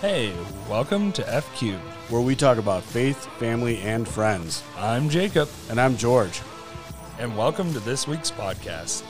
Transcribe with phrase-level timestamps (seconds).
[0.00, 0.32] Hey,
[0.68, 1.80] welcome to F Cubed.
[2.08, 4.62] where we talk about faith, family, and friends.
[4.78, 6.40] I'm Jacob, And I'm George.
[7.18, 9.02] and welcome to this week's podcast.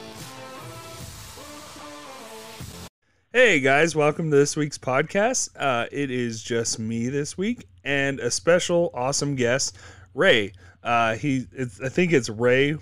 [3.32, 5.50] Hey guys, welcome to this week's podcast.
[5.58, 9.76] Uh, it is just me this week and a special awesome guest,
[10.14, 10.52] Ray.
[10.82, 12.76] Uh, he, it's, I think it's Ray.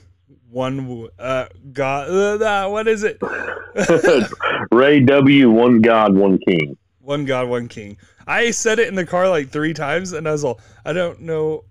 [0.51, 3.19] One, uh, God, uh, what is it?
[4.71, 5.51] Ray W.
[5.51, 6.77] One God, One King.
[7.07, 7.97] One God, one King.
[8.27, 11.21] I said it in the car like three times, and I was all, I don't
[11.21, 11.65] know.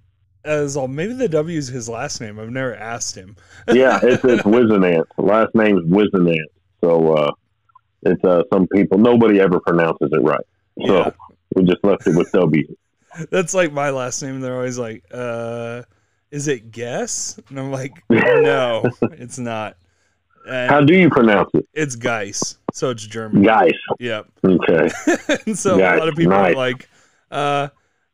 [0.45, 2.39] As all, maybe the W is his last name.
[2.39, 3.35] I've never asked him.
[3.73, 5.05] Yeah, it's it's Wizenant.
[5.17, 6.45] Last name's Wizenant.
[6.81, 7.31] So uh,
[8.03, 8.97] it's uh, some people.
[8.99, 10.45] Nobody ever pronounces it right.
[10.85, 11.09] So Yeah.
[11.55, 12.63] we just left it with W.
[13.31, 14.39] That's like my last name.
[14.39, 15.81] They're always like, uh,
[16.31, 17.39] is it Guess?
[17.49, 19.77] And I'm like, no, it's not.
[20.47, 21.67] How do you pronounce it?
[21.73, 22.57] it's Geis.
[22.73, 23.41] So it's German.
[23.43, 23.73] Geis.
[23.99, 24.27] Yep.
[24.43, 24.89] Okay.
[25.47, 26.53] and so a lot of people nice.
[26.53, 26.89] are like,
[27.31, 27.67] uh,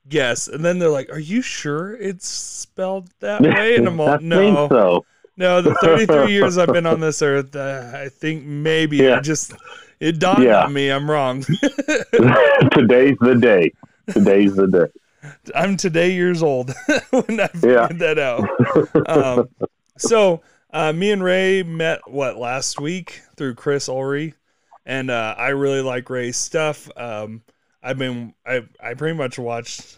[0.09, 0.47] Guess.
[0.47, 3.75] And then they're like, are you sure it's spelled that way?
[3.75, 5.05] And I'm all, no, so.
[5.37, 9.53] no, the 33 years I've been on this earth, uh, I think maybe I just,
[9.99, 10.63] it dawned Yeah.
[10.65, 11.43] on me I'm wrong.
[11.43, 13.71] Today's the day.
[14.11, 15.29] Today's the day.
[15.53, 16.71] I'm today years old
[17.11, 17.87] when I Yeah.
[17.91, 19.07] that out.
[19.07, 19.49] Um,
[19.97, 20.41] so
[20.73, 24.33] uh, me and Ray met what last week through Chris Ulry,
[24.85, 26.89] and uh, I really like Ray's stuff.
[26.97, 27.41] Um,
[27.83, 29.97] I've been I I pretty much watched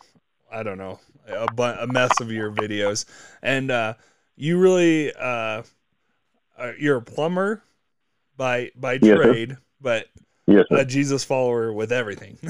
[0.51, 3.05] I don't know a, bu- a mess of your videos,
[3.41, 3.93] and uh,
[4.35, 5.63] you really uh,
[6.57, 7.61] uh, you're a plumber
[8.37, 9.23] by by Yes, sir.
[9.23, 10.07] trade, but
[10.47, 10.79] Yes, sir.
[10.79, 12.37] a Jesus follower with everything.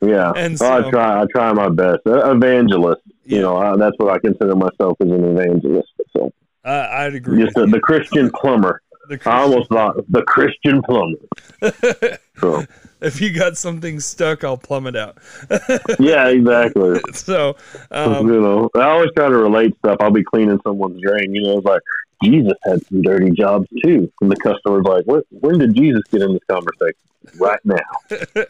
[0.00, 0.32] Yeah.
[0.36, 1.22] and Oh, I so- try.
[1.22, 2.00] I try my best.
[2.06, 3.02] Evangelist.
[3.24, 3.36] Yeah.
[3.36, 5.88] You know, uh, that's what I consider myself as an evangelist.
[6.16, 6.32] So
[6.64, 7.42] uh, I'd agree.
[7.42, 8.82] just the, the Christian plumber.
[9.08, 11.18] The I Christian- almost thought the Christian plumber.
[12.40, 12.64] So
[13.00, 15.18] if you got something stuck, I'll plumb it out.
[15.98, 17.00] yeah, exactly.
[17.12, 17.56] so,
[17.90, 19.96] um, you know, I always try to relate stuff.
[20.00, 21.34] I'll be cleaning someone's drain.
[21.34, 21.82] You know, it's like
[22.22, 26.22] Jesus had some dirty jobs too, and the customer's like, "When, when did Jesus get
[26.22, 26.94] in this conversation?"
[27.40, 28.44] Right now.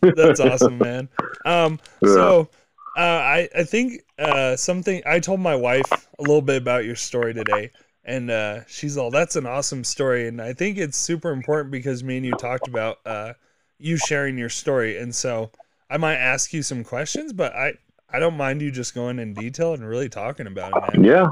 [0.00, 1.08] that's awesome, man.
[1.44, 2.48] Um, so,
[2.96, 6.96] uh, I I think uh, something I told my wife a little bit about your
[6.96, 7.70] story today,
[8.04, 12.02] and uh, she's all, "That's an awesome story," and I think it's super important because
[12.02, 13.34] me and you talked about uh,
[13.78, 15.50] you sharing your story, and so
[15.90, 17.74] I might ask you some questions, but I.
[18.08, 21.04] I don't mind you just going in detail and really talking about it, man.
[21.04, 21.26] Yeah,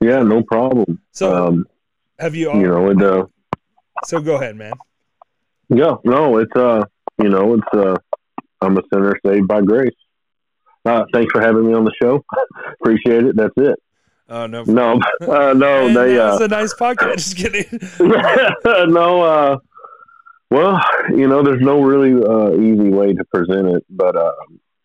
[0.00, 1.00] yeah, no problem.
[1.12, 1.66] So, um,
[2.18, 2.52] have you?
[2.52, 3.26] you know, it, uh,
[4.04, 4.72] so go ahead, man.
[5.68, 6.82] yeah, no, it's uh,
[7.22, 7.94] you know, it's uh,
[8.60, 9.94] I'm a sinner saved by grace.
[10.84, 12.24] Uh, thanks for having me on the show.
[12.80, 13.36] Appreciate it.
[13.36, 13.78] That's it.
[14.28, 16.14] Oh no, No, uh, no, Man, they.
[16.14, 17.16] that Uh, was a nice podcast.
[17.16, 18.92] Just kidding.
[18.92, 19.56] no, uh,
[20.50, 20.80] well,
[21.10, 24.32] you know, there's no really uh, easy way to present it, but uh,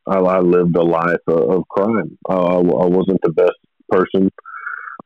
[0.08, 2.18] I, I lived a life of, of crime.
[2.30, 3.54] Uh, I, I wasn't the best
[3.90, 4.32] person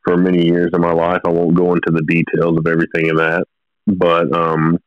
[0.06, 1.22] for many years of my life.
[1.26, 3.46] I won't go into the details of everything in that,
[3.88, 4.78] but um,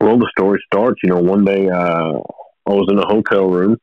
[0.00, 1.00] well, the story starts.
[1.02, 2.12] You know, one day uh,
[2.66, 3.76] I was in a hotel room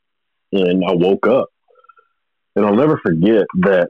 [0.51, 1.49] and I woke up,
[2.55, 3.89] and I'll never forget that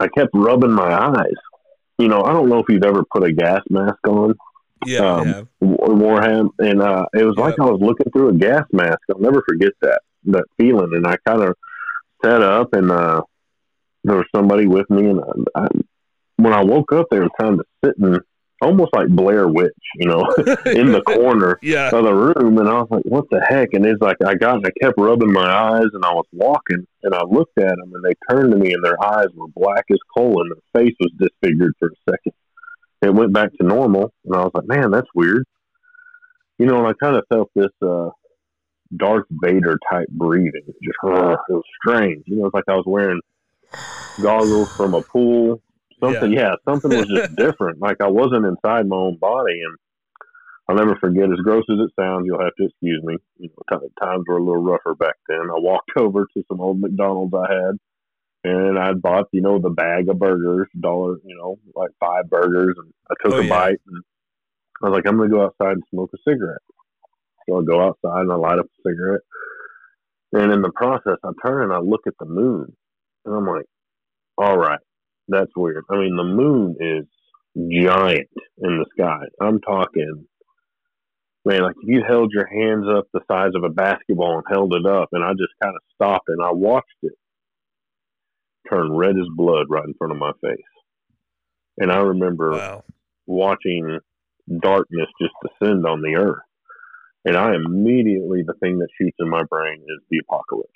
[0.00, 1.34] I kept rubbing my eyes.
[1.98, 4.34] You know, I don't know if you've ever put a gas mask on
[4.86, 5.48] Yeah, Um.
[5.60, 8.98] Warham, and uh, it was like I was looking through a gas mask.
[9.10, 10.90] I'll never forget that that feeling.
[10.94, 11.54] And I kind of
[12.24, 13.22] sat up, and uh,
[14.02, 15.06] there was somebody with me.
[15.06, 15.20] And
[15.54, 15.68] I, I,
[16.36, 18.18] when I woke up, they were kind of sitting
[18.64, 20.22] almost like Blair Witch, you know,
[20.66, 22.58] in the corner yeah, of the room.
[22.58, 25.32] And I was like, "What the heck?" And it's like I got, I kept rubbing
[25.32, 28.58] my eyes, and I was walking, and I looked at them, and they turned to
[28.58, 32.10] me, and their eyes were black as coal, and their face was disfigured for a
[32.10, 32.32] second
[33.04, 35.44] it went back to normal and I was like, man, that's weird.
[36.58, 38.10] You know, and I kind of felt this uh
[38.96, 40.62] Darth Vader type breathing.
[40.66, 42.24] It just uh, it was strange.
[42.26, 43.20] You know, it's like I was wearing
[44.22, 45.60] goggles from a pool.
[46.12, 47.80] Something yeah, something was just different.
[47.80, 49.76] Like I wasn't inside my own body and
[50.68, 53.16] I'll never forget, as gross as it sounds, you'll have to excuse me.
[53.36, 55.40] You know, times were a little rougher back then.
[55.40, 57.76] I walked over to some old McDonald's I had,
[58.44, 62.76] and I bought, you know, the bag of burgers, dollar, you know, like five burgers,
[62.78, 63.48] and I took Oh, a yeah.
[63.50, 64.02] bite, and
[64.82, 66.62] I was like, I'm gonna go outside and smoke a cigarette.
[67.48, 69.20] So I go outside and I light up a cigarette,
[70.32, 72.74] and in the process, I turn and I look at the moon,
[73.26, 73.66] and I'm like,
[74.38, 74.80] all right,
[75.28, 75.84] that's weird.
[75.90, 77.06] I mean, the moon is
[77.56, 78.28] giant
[78.58, 79.24] in the sky.
[79.40, 80.26] I'm talking
[81.44, 84.74] man, like if you held your hands up the size of a basketball and held
[84.74, 87.12] it up, and I just kind of stopped and I watched it
[88.68, 90.60] turn red as blood right in front of my face.
[91.78, 92.84] And I remember wow.
[93.26, 93.98] watching
[94.60, 96.42] darkness just descend on the earth.
[97.26, 100.70] and I immediately the thing that shoots in my brain is the apocalypse.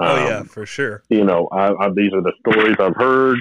[0.00, 1.02] Oh yeah, Um, for sure.
[1.08, 3.38] you know, I, I these are the stories I've heard.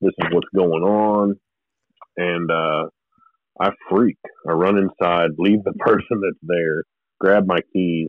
[0.00, 1.38] This is what's going on,
[2.16, 2.84] and uh,
[3.60, 4.18] I freak.
[4.48, 6.84] I run inside, leave the person that's there,
[7.20, 8.08] grab my keys.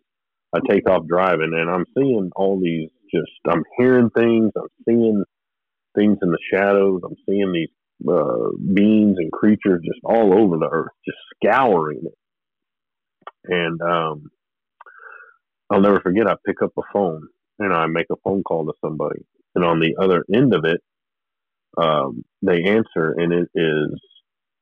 [0.55, 2.89] I take off driving, and I'm seeing all these.
[3.13, 4.51] Just I'm hearing things.
[4.55, 5.23] I'm seeing
[5.97, 7.01] things in the shadows.
[7.03, 7.69] I'm seeing these
[8.07, 12.13] uh, beings and creatures just all over the earth, just scouring it.
[13.45, 14.29] And um,
[15.69, 16.27] I'll never forget.
[16.27, 17.27] I pick up a phone
[17.59, 19.25] and I make a phone call to somebody,
[19.55, 20.81] and on the other end of it,
[21.77, 23.99] um, they answer, and it is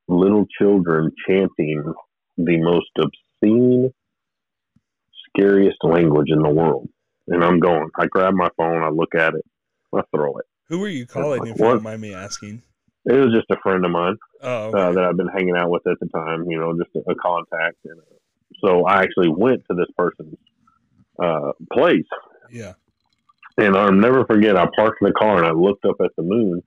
[0.08, 1.94] little children chanting
[2.38, 3.94] the most obscene,
[5.30, 6.90] scariest language in the world.
[7.28, 7.90] And I'm going.
[7.98, 9.46] I grab my phone, I look at it,
[9.94, 10.46] I throw it.
[10.70, 11.40] Who were you calling?
[11.40, 12.62] like, If you don't mind me asking.
[13.06, 15.88] It was just a friend of mine Oh, uh, that I've been hanging out with
[15.88, 17.78] at the time, you know, just a, a contact.
[17.86, 20.36] And, uh, so I actually went to this person's
[21.22, 22.04] uh, place
[22.52, 22.74] yeah.
[23.58, 26.62] And I'll never forget, I parked the car and I looked up at the moon,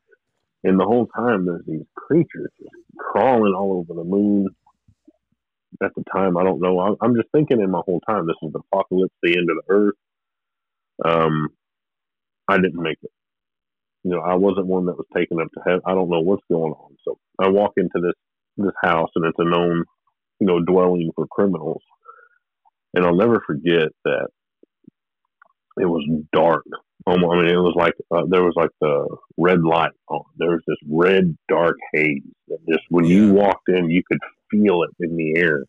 [0.65, 2.51] and the whole time there's these creatures
[2.99, 4.49] crawling all over the moon.
[5.83, 6.81] At the time, I don't know.
[6.81, 9.57] I'm, I'm just thinking in my whole time, this is the apocalypse, the end of
[9.57, 9.95] the earth.
[11.05, 11.49] Um,
[12.49, 13.11] I didn't make it.
[14.03, 15.83] You know, I wasn't one that was taken up to heaven.
[15.87, 16.97] I don't know what's going on.
[17.05, 18.15] So I walk into this
[18.57, 19.85] this house, and it's a known,
[20.41, 21.83] you know, dwelling for criminals.
[22.95, 24.29] And I'll never forget that
[25.81, 26.65] it was dark.
[27.07, 30.23] Um, I mean, it was like uh, there was like the red light on.
[30.37, 34.19] There was this red, dark haze that just when you walked in, you could
[34.51, 35.65] feel it in the air.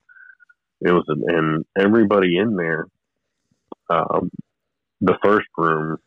[0.81, 2.87] It was, and everybody in there.
[3.89, 4.29] Um,
[5.01, 5.97] the first room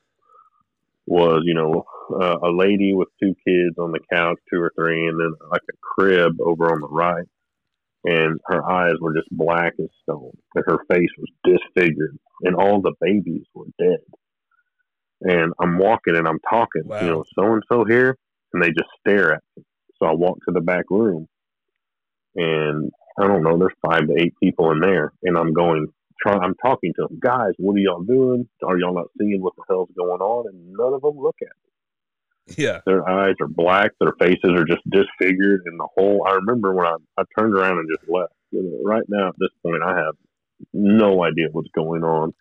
[1.07, 1.85] was, you know,
[2.21, 5.63] uh, a lady with two kids on the couch, two or three, and then like
[5.71, 7.27] a crib over on the right.
[8.05, 12.83] And her eyes were just black as stone, and her face was disfigured, and all
[12.83, 14.01] the babies were dead.
[15.23, 17.01] And I'm walking and I'm talking, Wow.
[17.01, 18.17] you know, so and so here,
[18.53, 19.65] and they just stare at me.
[19.99, 21.27] So I walk to the back room,
[22.37, 25.87] and I don't know, there's five to eight people in there, and I'm going,
[26.21, 28.49] try, I'm talking to them, guys, what are y'all doing?
[28.65, 30.49] Are y'all not seeing what the hell's going on?
[30.49, 31.71] And none of them look at me.
[32.57, 32.81] Yeah.
[32.87, 36.27] Their eyes are black, their faces are just disfigured, and the whole.
[36.29, 38.33] I remember when I, I turned around and just left.
[38.51, 40.15] You know, right now, at this point, I have
[40.73, 42.35] no idea what's going on.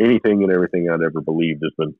[0.00, 1.94] Anything and everything I'd ever believed has been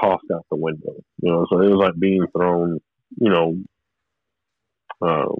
[0.00, 0.94] tossed out the window.
[1.22, 2.80] You know, so it was like being thrown.
[3.20, 3.56] You know,
[5.02, 5.36] um,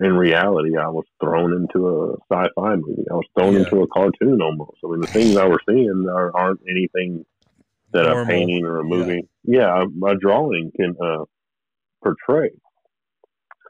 [0.00, 3.04] in reality, I was thrown into a sci-fi movie.
[3.10, 3.60] I was thrown Yeah.
[3.60, 4.78] into a cartoon almost.
[4.84, 7.24] I mean, the things I was seeing are, aren't anything
[7.94, 8.26] that a Normal.
[8.26, 11.24] painting or a movie, yeah, a, a drawing can uh,
[12.02, 12.50] portray.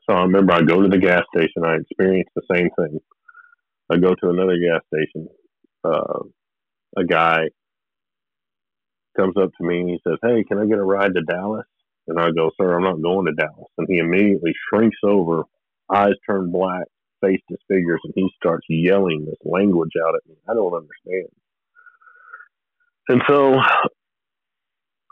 [0.08, 1.64] So I remember I go to the gas station.
[1.64, 2.98] I experience the same thing.
[3.90, 5.28] I go to another gas station.
[5.84, 6.24] Uh,
[6.96, 7.48] a guy
[9.16, 11.66] comes up to me and he says, "Hey, can I get a ride to Dallas?"
[12.06, 15.44] And I go, "Sir, I'm not going to Dallas." And he immediately shrinks over,
[15.94, 16.84] eyes turn black,
[17.22, 20.36] face disfigures, and he starts yelling this language out at me.
[20.48, 21.28] I don't understand.
[23.08, 23.60] And so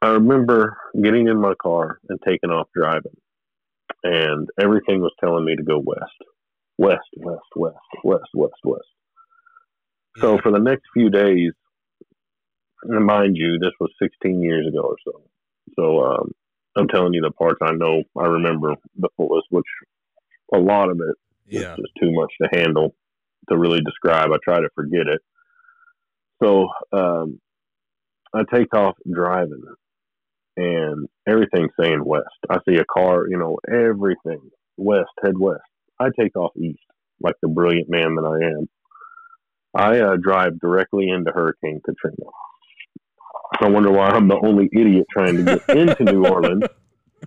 [0.03, 3.17] I remember getting in my car and taking off driving,
[4.03, 6.03] and everything was telling me to go west,
[6.77, 8.85] west, west, west, west, west, west.
[10.21, 11.53] So for the next few days,
[12.83, 15.23] and mind you, this was 16 years ago or so.
[15.77, 16.33] So um,
[16.77, 19.65] I'm telling you the parts I know, I remember the fullest, which
[20.53, 21.17] a lot of it
[21.47, 21.77] Yeah.
[21.77, 22.95] just too much to handle
[23.49, 24.33] to really describe.
[24.33, 25.21] I try to forget it.
[26.43, 27.41] So um,
[28.35, 29.63] I take off driving,
[30.57, 32.27] and everything's saying west.
[32.51, 35.63] I see a car, you know, everything west, head west.
[35.99, 36.81] I take off east,
[37.21, 38.69] like the brilliant man that I am.
[39.75, 42.31] I uh, drive directly into Hurricane Katrina.
[43.61, 46.65] I wonder why I'm the only idiot trying to get into New Orleans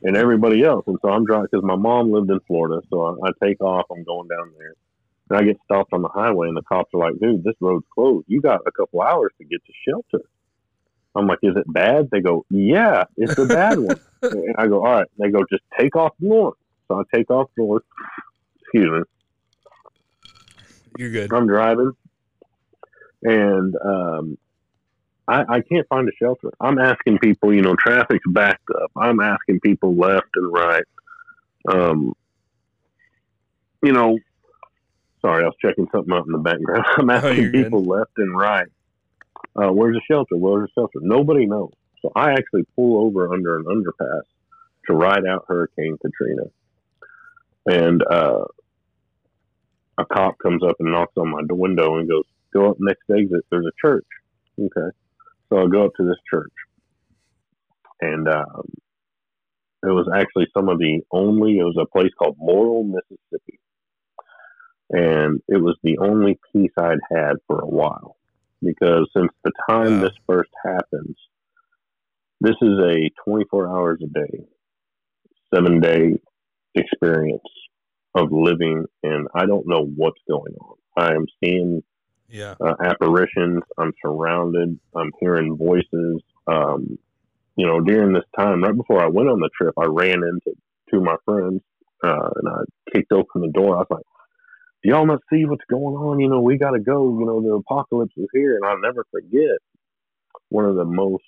[0.03, 0.84] and everybody else.
[0.88, 2.82] And so I'm driving because my mom lived in Florida.
[2.89, 3.86] So I, I take off.
[3.91, 4.74] I'm going down there.
[5.29, 7.86] And I get stopped on the highway, and the cops are like, dude, this road's
[7.94, 8.25] closed.
[8.27, 10.25] You got a couple hours to get to shelter.
[11.15, 12.10] I'm like, is it bad?
[12.12, 14.00] They go, yeah, it's a bad one.
[14.22, 15.07] and I go, all right.
[15.17, 16.55] They go, just take off north.
[16.88, 17.84] So I take off north.
[18.62, 19.00] Excuse me.
[20.98, 21.34] You're good.
[21.34, 21.91] I'm driving,
[23.24, 24.38] and um,
[25.27, 26.51] I, I can't find a shelter.
[26.60, 28.91] I'm asking people, you know, traffic's backed up.
[28.95, 30.84] I'm asking people left and right.
[31.67, 32.13] Um,
[33.84, 34.17] you know,
[35.22, 36.86] sorry, I was checking something out in the background.
[36.98, 37.65] I'm asking good.
[37.65, 38.67] people left and right.
[39.56, 40.36] Uh, where's the shelter?
[40.36, 41.00] Where's the shelter?
[41.02, 41.72] Nobody knows.
[42.02, 44.24] So I actually pull over under an underpass
[44.88, 46.44] to ride out Hurricane Katrina.
[47.66, 48.46] And uh,
[49.98, 53.46] a cop comes up and knocks on my window and goes, "Go up next exit.
[53.50, 54.06] There's a church."
[54.60, 54.96] Okay,
[55.50, 56.54] so I go up to this church,
[58.02, 58.70] and um,
[59.84, 61.58] it was actually some of the only.
[61.58, 63.60] It was a place called Laurel, Mississippi,
[64.92, 68.16] and it was the only peace I'd had for a while
[68.62, 70.02] because since the time Wow.
[70.02, 71.16] this first happens,
[72.42, 74.46] this is a 24 hours a day,
[75.54, 76.14] seven day
[76.76, 77.42] experience
[78.16, 80.76] of living, and I don't know what's going on.
[80.98, 81.82] I am seeing
[82.30, 82.56] Yeah.
[82.60, 83.62] uh, apparitions.
[83.78, 84.80] I'm surrounded.
[84.96, 86.22] I'm hearing voices.
[86.48, 86.98] Um,
[87.56, 90.58] you know, during this time, right before I went on the trip, I ran into
[90.90, 91.62] two of my friends
[92.04, 93.76] uh, and I kicked open the door.
[93.76, 94.14] I was like, "Do
[94.86, 96.20] y'all not see what's going on?
[96.20, 97.18] You know, we got to go.
[97.20, 99.58] You know, the apocalypse is here." And I'll never forget
[100.50, 101.24] one of the most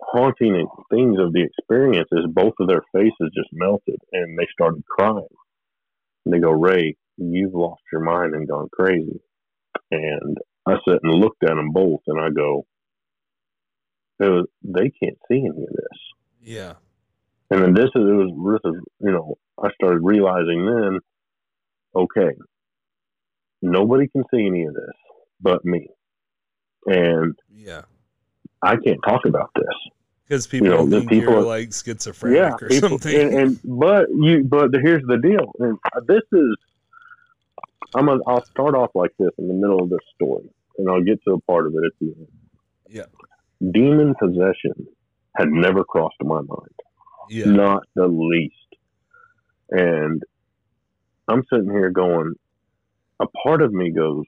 [0.00, 4.84] haunting things of the experience is both of their faces just melted and they started
[4.86, 5.26] crying.
[6.24, 9.20] And they go, "Ray, you've lost your mind and gone crazy."
[9.90, 10.36] And
[10.66, 12.66] I sat and looked at them both, and I go,
[14.18, 15.98] was- "They can't see any of this."
[16.40, 16.74] Yeah.
[17.50, 21.00] And then this is it was this is you know I started realizing then,
[21.96, 22.32] okay,
[23.62, 24.94] nobody can see any of this
[25.40, 25.88] but me,
[26.86, 27.82] and Yeah.
[28.62, 29.66] I can't talk about this.
[30.26, 33.14] Because people know, think people you're are- like schizophrenic yeah, or people, something.
[33.20, 35.52] and, and but you but here's the deal.
[35.60, 36.56] And this is
[37.94, 41.02] I'm gonna, I'll start off like this in the middle of this story, and I'll
[41.02, 42.28] get to a part of it at the end.
[42.88, 43.04] yeah.
[43.72, 44.86] Demon possession
[45.36, 46.74] had never crossed my mind.
[47.30, 47.46] Yeah.
[47.46, 48.54] not the least.
[49.70, 50.22] And
[51.28, 52.34] I'm sitting here going,
[53.20, 54.24] a part of me goes,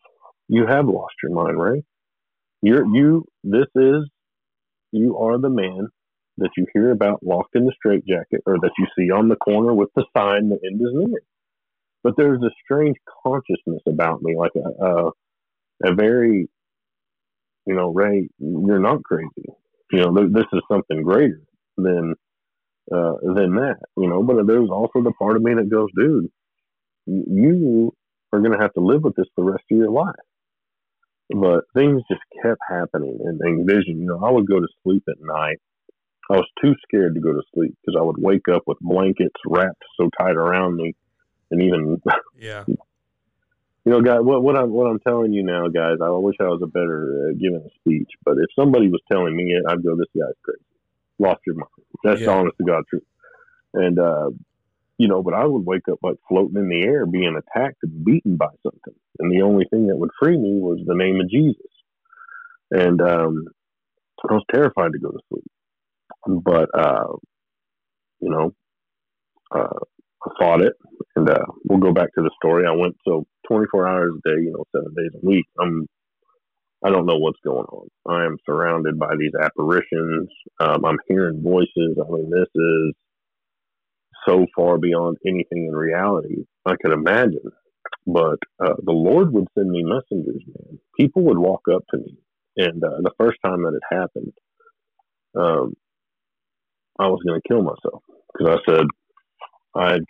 [0.48, 1.84] "You have lost your mind, right?
[2.62, 3.24] You're you.
[3.44, 4.08] This is
[4.92, 5.88] you are the man
[6.38, 9.74] that you hear about locked in the straitjacket, or that you see on the corner
[9.74, 11.20] with the sign, the end is near."
[12.04, 15.10] But there's a strange consciousness about me, like a a,
[15.84, 16.48] a very,
[17.66, 19.46] you know, Ray, you're not crazy.
[19.92, 21.40] You know, th- this is something greater
[21.76, 22.14] than
[22.92, 24.22] uh, than that, you know.
[24.22, 26.30] But there's also the part of me that goes, dude,
[27.08, 27.92] you
[28.32, 30.14] are going to have to live with this the rest of your life.
[31.30, 34.00] But things just kept happening and, and vision.
[34.00, 35.58] You know, I would go to sleep at night.
[36.30, 39.34] I was too scared to go to sleep because I would wake up with blankets
[39.46, 40.94] wrapped so tight around me,
[41.50, 42.00] and even
[42.38, 42.64] Yeah.
[42.68, 42.76] you
[43.86, 45.96] know, guys, what what I'm what I'm telling you now, guys.
[46.02, 49.34] I wish I was a better uh, giving a speech, but if somebody was telling
[49.34, 50.60] me it, I'd go, "This guy's crazy,
[51.18, 51.68] lost your mind."
[52.04, 52.32] That's the Yeah.
[52.32, 53.02] honest to God truth.
[53.72, 54.30] And uh,
[54.98, 58.04] you know, but I would wake up like floating in the air, being attacked and
[58.04, 61.30] beaten by something, and the only thing that would free me was the name of
[61.30, 61.62] Jesus.
[62.70, 63.46] And um,
[64.28, 67.14] I was terrified to go to sleep, but uh,
[68.20, 68.54] you know,
[69.54, 69.78] uh,
[70.24, 70.74] I fought it
[71.16, 72.66] and uh, we'll go back to the story.
[72.66, 75.46] I went so 24 hours a day, you know, seven days a week.
[75.60, 75.86] I'm,
[76.84, 77.88] I don't know what's going on.
[78.08, 80.28] I am surrounded by these apparitions.
[80.60, 81.98] Um, I'm hearing voices.
[81.98, 82.94] I mean, this is
[84.28, 87.50] so far beyond anything in reality I could imagine.
[88.06, 90.78] But uh, the Lord would send me messengers, man.
[90.98, 92.16] People would walk up to me,
[92.56, 94.32] and uh, the first time that it happened,
[95.34, 95.74] um,
[96.98, 98.86] I was going to kill myself because I said
[99.74, 100.02] I had.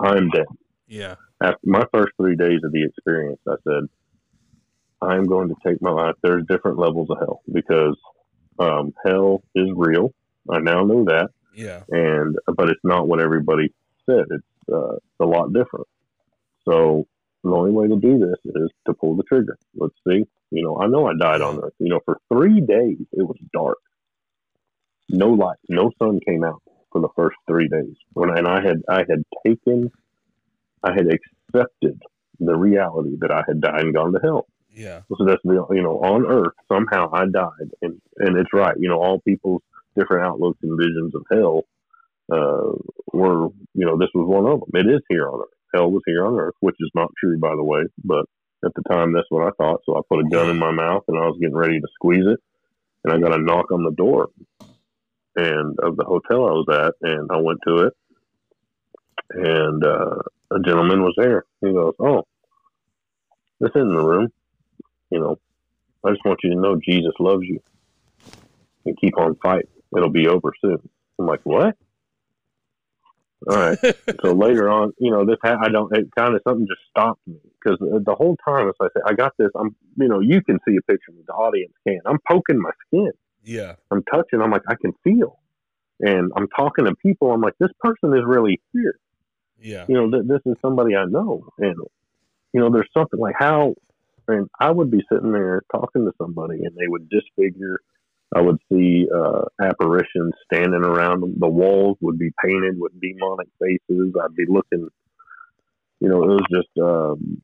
[0.00, 0.46] I'm dead.
[0.86, 1.16] Yeah.
[1.42, 3.88] After my first three days of the experience, I said,
[5.00, 6.14] I'm going to take my life.
[6.22, 7.96] There's different levels of hell because
[8.58, 10.12] um, hell is real.
[10.50, 11.82] I now know that, Yeah.
[11.90, 13.74] and but it's not what everybody
[14.06, 14.24] said.
[14.30, 15.88] It's uh, a lot different.
[16.68, 17.06] So
[17.42, 19.58] the only way to do this is to pull the trigger.
[19.74, 20.24] Let's see.
[20.50, 21.74] You know, I know I died on Earth.
[21.78, 23.78] You know, for three days it was dark,
[25.08, 26.62] no light, no sun came out
[26.92, 27.94] for the first three days.
[28.12, 29.90] When and I had I had taken,
[30.82, 32.00] I had accepted
[32.38, 34.46] the reality that I had died and gone to hell.
[34.72, 35.00] Yeah.
[35.16, 38.76] So that's the you know on Earth somehow I died, and and it's right.
[38.78, 39.62] You know all people's
[39.98, 41.62] different outlooks and visions of hell
[42.32, 42.72] uh,
[43.12, 44.70] were you know this was one of them.
[44.74, 45.58] It is here on Earth.
[45.74, 48.26] Hell was here on Earth, which is not true by the way, but
[48.64, 49.80] at the time that's what I thought.
[49.86, 52.26] So I put a gun in my mouth and I was getting ready to squeeze
[52.26, 52.40] it,
[53.04, 54.28] and I got a knock on the door,
[55.36, 57.92] and of the hotel I was at, and I went to it,
[59.30, 60.16] and uh,
[60.52, 61.44] a gentleman was there.
[61.60, 62.24] He goes, "Oh,
[63.60, 64.28] this isn't the room."
[65.10, 65.38] you know,
[66.04, 67.60] I just want you to know Jesus loves you
[68.86, 69.68] and keep on fighting.
[69.96, 70.88] It'll be over soon.
[71.18, 71.76] I'm like, what?
[73.46, 73.78] All right.
[74.22, 75.94] so later on, you know, this ha- I don't.
[75.96, 79.12] It kind of something just stopped me because the whole time, as I say, I
[79.14, 79.48] got this.
[79.54, 82.00] I'm, you know, you can see a picture, the audience can.
[82.06, 83.10] I'm poking my skin.
[83.44, 83.74] yeah.
[83.90, 84.42] I'm touching.
[84.42, 85.38] I'm like, I can feel,
[86.00, 87.32] and I'm talking to people.
[87.32, 88.98] I'm like, this person is really here.
[89.60, 89.86] Yeah.
[89.88, 91.76] You know, th- this is somebody I know, and
[92.52, 93.74] you know, there's something like how,
[94.26, 97.80] and I would be sitting there talking to somebody, and they would disfigure.
[98.34, 101.34] I would see uh, apparitions standing around them.
[101.38, 104.14] The walls would be painted with demonic faces.
[104.22, 104.88] I'd be looking,
[106.00, 107.42] you know, it was just um,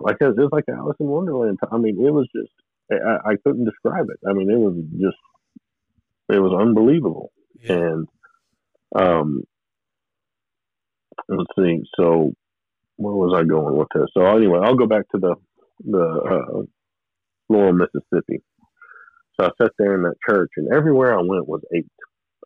[0.00, 1.58] like it was like Alice in Wonderland.
[1.70, 2.52] I mean, it was just
[2.92, 4.20] I, I couldn't describe it.
[4.28, 5.16] I mean, it was just
[6.28, 7.32] it was unbelievable.
[7.60, 7.72] Yeah.
[7.72, 8.08] And
[8.94, 9.42] um,
[11.28, 11.82] let's see.
[11.98, 12.34] So
[12.96, 14.08] where was I going with this?
[14.14, 15.34] So anyway, I'll go back to the
[15.84, 16.62] the uh,
[17.48, 18.42] Laurel, Mississippi.
[19.42, 21.86] So I sat there in that church, and everywhere I went was eight.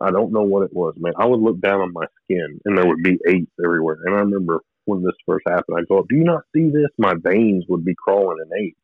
[0.01, 1.13] I don't know what it was, man.
[1.19, 3.99] I would look down on my skin, and there would be eight everywhere.
[4.05, 6.89] And I remember when this first happened, I go, "Do you not see this?
[6.99, 8.77] My veins would be crawling in eight.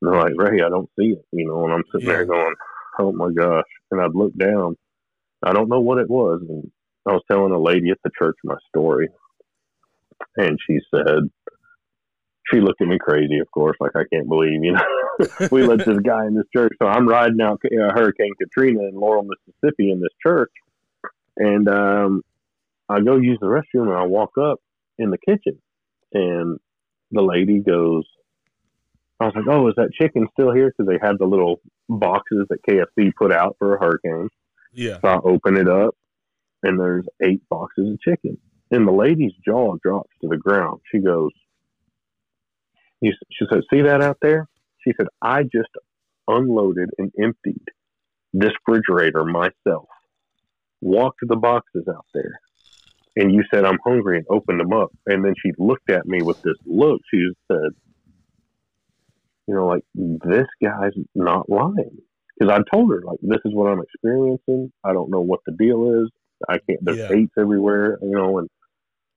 [0.00, 1.64] And they're like, "Ray, I don't see it," you know.
[1.64, 2.14] And I'm sitting Yeah.
[2.16, 2.54] there going,
[2.98, 4.76] "Oh my gosh!" And I'd look down.
[5.42, 6.70] I don't know what it was, and
[7.06, 9.08] I was telling a lady at the church my story,
[10.36, 11.30] and she said,
[12.52, 15.84] she looked at me crazy, of course, like I can't believe, you know, we let
[15.84, 16.72] this guy in this church.
[16.80, 20.52] So I'm riding out uh, Hurricane Katrina in Laurel, Mississippi, in this church,
[21.36, 22.22] and um,
[22.88, 24.60] I go use the restroom, and I walk up
[24.98, 25.60] in the kitchen,
[26.12, 26.58] and
[27.10, 28.04] the lady goes,
[29.20, 30.72] I was like, oh, is that chicken still here?
[30.76, 34.28] Because they had the little boxes that KFC put out for a hurricane.
[34.72, 34.98] Yeah.
[35.00, 35.94] So I open it up,
[36.62, 38.36] and there's eight boxes of chicken.
[38.70, 40.80] And the lady's jaw drops to the ground.
[40.90, 41.30] She goes,
[43.04, 44.46] you, she said, see that out there?
[44.86, 45.70] She said, I just
[46.28, 47.62] unloaded and emptied
[48.32, 49.88] this refrigerator myself.
[50.80, 52.40] Walked the boxes out there.
[53.16, 54.90] And you said, I'm hungry and opened them up.
[55.06, 57.00] And then she looked at me with this look.
[57.12, 57.70] She said,
[59.46, 61.98] you know, like, this guy's not lying
[62.38, 64.72] because I told her like this is what I'm experiencing.
[64.84, 66.10] I don't know what the deal is.
[66.48, 66.80] I can't.
[66.82, 67.16] There's Yeah.
[67.16, 68.48] eights everywhere, you know, and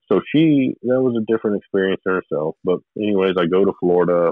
[0.09, 2.55] so she that was a different experience in herself.
[2.63, 4.31] But anyways, I go to Florida,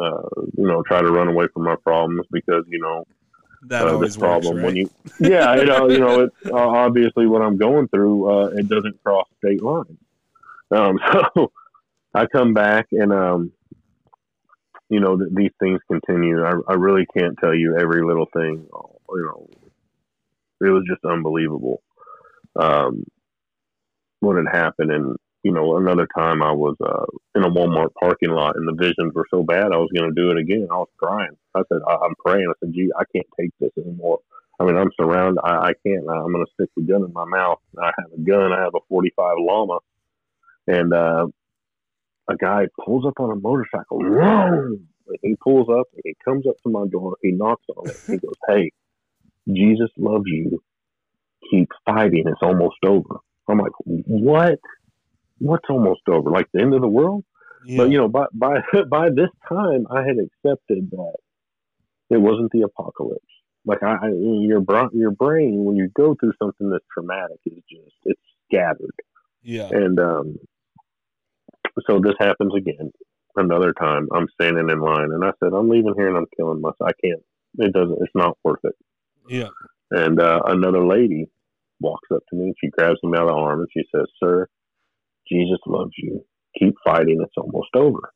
[0.00, 3.04] uh, you know, try to run away from my problems because you know
[3.68, 4.64] That uh, always this works, problem right?
[4.66, 8.46] when you yeah you know you know it uh, obviously what I'm going through uh,
[8.48, 9.98] it doesn't cross state lines.
[10.70, 10.98] Um,
[11.36, 11.52] so
[12.14, 13.52] I come back and um,
[14.88, 16.42] you know th- these things continue.
[16.44, 18.66] I, I really can't tell you every little thing.
[19.10, 19.48] You know,
[20.66, 21.82] it was just unbelievable.
[22.58, 23.04] Um,
[24.20, 28.30] what had happened and you know another time I was uh, in a Walmart parking
[28.30, 30.68] lot and the visions were so bad I was going to do it again.
[30.70, 31.36] I was crying.
[31.54, 32.46] I said I, I'm praying.
[32.48, 34.20] I said, "Gee, I can't take this anymore."
[34.60, 35.40] I mean, I'm surrounded.
[35.42, 36.08] I, I can't.
[36.08, 37.58] I'm going to stick the gun in my mouth.
[37.80, 38.52] I have a gun.
[38.52, 39.78] I have a 45 llama,
[40.68, 41.26] and uh,
[42.28, 43.98] a guy pulls up on a motorcycle.
[43.98, 44.78] Whoa!
[45.22, 47.16] He pulls up and he comes up to my door.
[47.22, 47.96] He knocks on it.
[48.06, 48.70] He goes, "Hey,
[49.48, 50.62] Jesus loves you.
[51.50, 52.24] Keep fighting.
[52.26, 53.16] It's almost over."
[53.48, 54.60] I'm like, "What?
[55.42, 56.30] What's almost over?
[56.30, 57.24] Like the end of the world?"
[57.64, 57.78] Yeah.
[57.78, 61.16] But you know, by by by this time, I had accepted that
[62.10, 63.24] it wasn't the apocalypse.
[63.64, 67.62] Like I, I your brain, your brain, when you go through something that's traumatic, is
[67.70, 68.94] just it's scattered.
[69.42, 69.68] yeah.
[69.70, 70.36] And um,
[71.86, 72.92] so this happens again.
[73.34, 76.60] Another time, I'm standing in line, and I said, "I'm leaving here, and I'm killing
[76.60, 76.76] myself.
[76.82, 77.22] I can't.
[77.58, 77.98] It doesn't.
[78.00, 78.74] It's not worth it."
[79.28, 79.48] Yeah.
[79.90, 81.28] And uh, another lady
[81.80, 84.48] walks up to me and she grabs me by the arm and she says, Sir,
[85.30, 86.24] Jesus loves you.
[86.58, 87.20] Keep fighting.
[87.22, 88.12] It's almost over.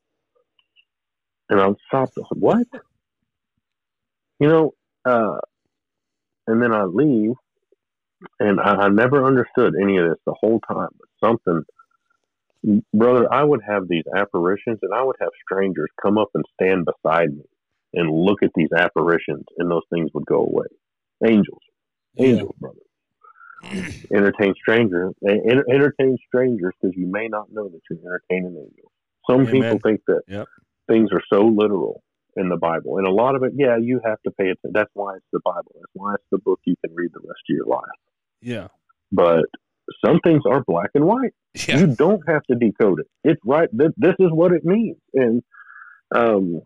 [1.50, 2.14] And I stopped.
[2.18, 2.66] I said, What?
[4.40, 4.72] You know,
[5.04, 5.38] uh,
[6.46, 7.32] and then I leave
[8.40, 10.88] and I, I never understood any of this the whole time.
[10.98, 11.64] But something,
[12.94, 16.86] brother, I would have these apparitions and I would have strangers come up and stand
[16.86, 17.44] beside me
[17.94, 20.66] and look at these apparitions and those things would go away.
[21.26, 21.62] Angels
[22.14, 22.26] Yeah.
[22.26, 22.78] angels, brother.
[24.12, 25.14] Entertain strangers.
[25.28, 28.92] en- entertain strangers because you may not know that you're entertaining angels.
[29.28, 29.52] Some Amen.
[29.52, 30.46] people think that Yep.
[30.88, 32.02] things are so literal
[32.36, 34.70] in the Bible, and a lot of it, yeah, you have to pay attention.
[34.72, 35.72] That's why it's the Bible.
[35.74, 37.98] That's why it's the book you can read the rest of your life.
[38.42, 38.68] Yeah.
[39.10, 39.46] But
[40.04, 41.32] some things are black and white.
[41.68, 41.78] Yeah.
[41.78, 43.06] You don't have to decode it.
[43.24, 43.68] It's right.
[43.76, 44.98] Th- this is what it means.
[45.14, 45.42] And,
[46.14, 46.60] um,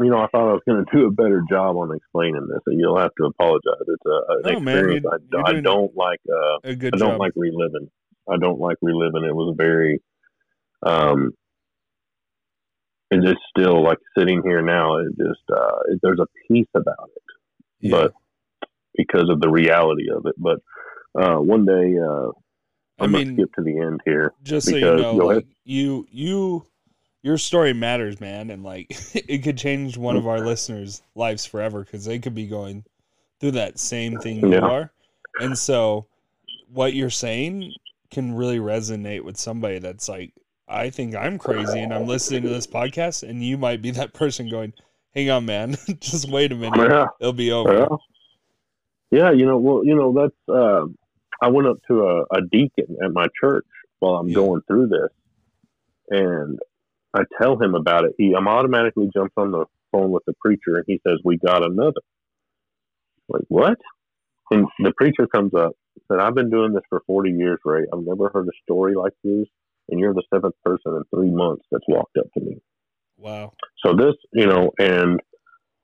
[0.00, 2.60] you know, I thought I was going to do a better job on explaining this,
[2.66, 3.80] and you'll have to apologize.
[3.86, 6.20] It's a, an No, man, experience you're- I, you're I don't like.
[6.28, 7.20] Uh, A good I don't job.
[7.20, 7.90] like reliving.
[8.28, 9.24] I don't like reliving.
[9.24, 10.00] It was very,
[10.82, 11.32] um,
[13.10, 14.96] it's just still like sitting here now.
[14.96, 17.22] It just uh, it, there's a piece about it
[17.80, 17.90] yeah.
[17.90, 18.12] but
[18.94, 20.34] because of the reality of it.
[20.38, 20.60] But
[21.14, 22.28] uh, one day, uh,
[22.98, 24.32] I I'm mean, gonna skip to the end here.
[24.42, 26.66] just so you know, like, you you
[27.24, 31.82] your story matters, man, and like it could change one of our listeners' lives forever
[31.82, 32.84] because they could be going
[33.40, 34.60] through that same thing you Yeah.
[34.60, 34.92] are,
[35.40, 36.06] and so
[36.72, 37.72] what you're saying
[38.10, 40.32] can really resonate with somebody that's like,
[40.68, 44.12] I think I'm crazy and I'm listening to this podcast, and you might be that
[44.14, 44.72] person going,
[45.14, 47.06] hang on, man, just wait a minute, Yeah.
[47.20, 47.72] it'll be over.
[47.78, 47.96] Yeah.
[49.10, 50.48] Yeah, you know, well, you know, that's.
[50.48, 50.86] Uh,
[51.40, 53.66] I went up to a, a deacon at my church
[54.00, 55.10] while I'm going through this,
[56.10, 56.58] and
[57.14, 58.12] I tell him about it.
[58.18, 61.64] He, I'm automatically jumps on the phone with the preacher, and he says, "We got
[61.64, 62.00] another."
[63.28, 63.78] Like what?
[64.50, 65.72] And the preacher comes up
[66.08, 67.86] said, "I've been doing this for 40 years, Ray.
[67.92, 69.46] I've never heard a story like this,
[69.88, 72.60] and you're the seventh person in three months that's walked up to me."
[73.16, 73.52] Wow.
[73.84, 75.20] So this, you know, and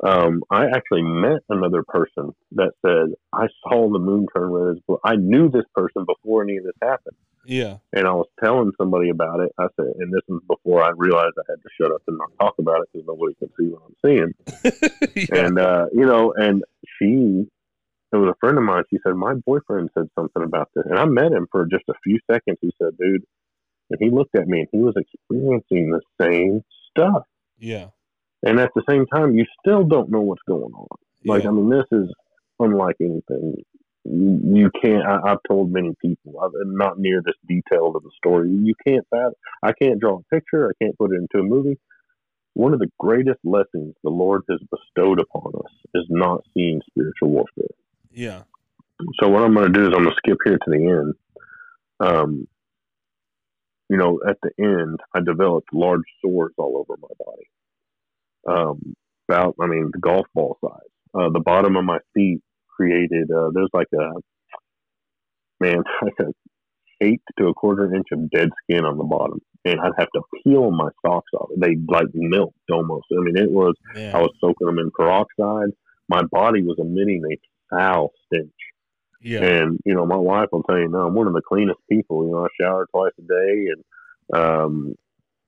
[0.05, 4.83] um, I actually met another person that said, I saw the moon turn red as
[4.87, 4.99] blue.
[5.05, 7.17] I knew this person before any of this happened.
[7.45, 7.79] Yeah.
[7.93, 9.53] And I was telling somebody about it.
[9.59, 12.31] I said, and this was before I realized I had to shut up and not
[12.41, 15.15] talk about it because nobody can see what I'm seeing.
[15.31, 15.47] yeah.
[15.47, 16.63] And, uh, you know, and
[16.99, 17.47] she,
[18.13, 18.85] it was a friend of mine.
[18.91, 20.85] She said, My boyfriend said something about this.
[20.89, 22.59] And I met him for just a few seconds.
[22.61, 23.25] He said, Dude,
[23.91, 27.23] and he looked at me and he was experiencing the same stuff.
[27.59, 27.87] yeah.
[28.43, 30.87] And at the same time, you still don't know what's going on.
[31.25, 31.51] Like, yeah.
[31.51, 32.09] I mean, this is
[32.59, 33.57] unlike anything.
[34.05, 35.05] You, can't.
[35.05, 36.41] I, I've told many people.
[36.43, 38.51] I'm not near this detailed of the story.
[38.51, 39.07] You can't.
[39.63, 40.71] I can't draw a picture.
[40.71, 41.79] I can't put it into a movie.
[42.55, 47.31] One of the greatest lessons the Lord has bestowed upon us is not seeing spiritual
[47.31, 47.67] warfare.
[48.11, 48.43] yeah.
[49.21, 51.15] So what I'm going to do is I'm going to skip here to the end.
[52.01, 52.49] Um,
[53.89, 57.49] you know, at the end, I developed large sores all over my body.
[58.47, 58.95] Um,
[59.29, 60.91] about, I mean, the golf ball size.
[61.15, 62.43] Uh, the bottom of my feet
[62.81, 63.31] created.
[63.31, 64.13] Uh, there's like a
[65.61, 66.33] man, like a
[67.03, 70.23] eight to a quarter inch of dead skin on the bottom, and I'd have to
[70.43, 71.49] peel my socks off.
[71.57, 73.07] They like melt almost.
[73.13, 73.75] I mean, it was.
[74.15, 75.71] I was soaking them in peroxide.
[76.09, 77.37] My body was emitting a
[77.75, 78.51] foul stench.
[79.21, 79.43] yeah.
[79.43, 82.25] And you know, my wife will tell you, no, I'm one of the cleanest people.
[82.27, 83.85] You know, I shower twice a day, and
[84.35, 84.95] um,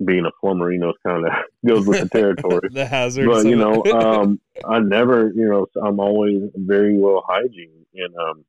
[0.05, 1.33] being a plumber, you know, it's kind of
[1.67, 2.69] goes with the territory.
[2.73, 3.29] the hazards.
[3.29, 8.45] but you know, um, I never, you know, I'm always very well hygiene, and um,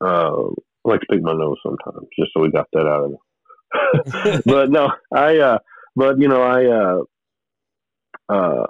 [0.00, 0.48] uh,
[0.84, 4.42] I like to pick my nose sometimes, just so we got that out of there.
[4.44, 5.58] but no, I, uh,
[5.96, 7.02] but you know, I, uh,
[8.28, 8.66] uh,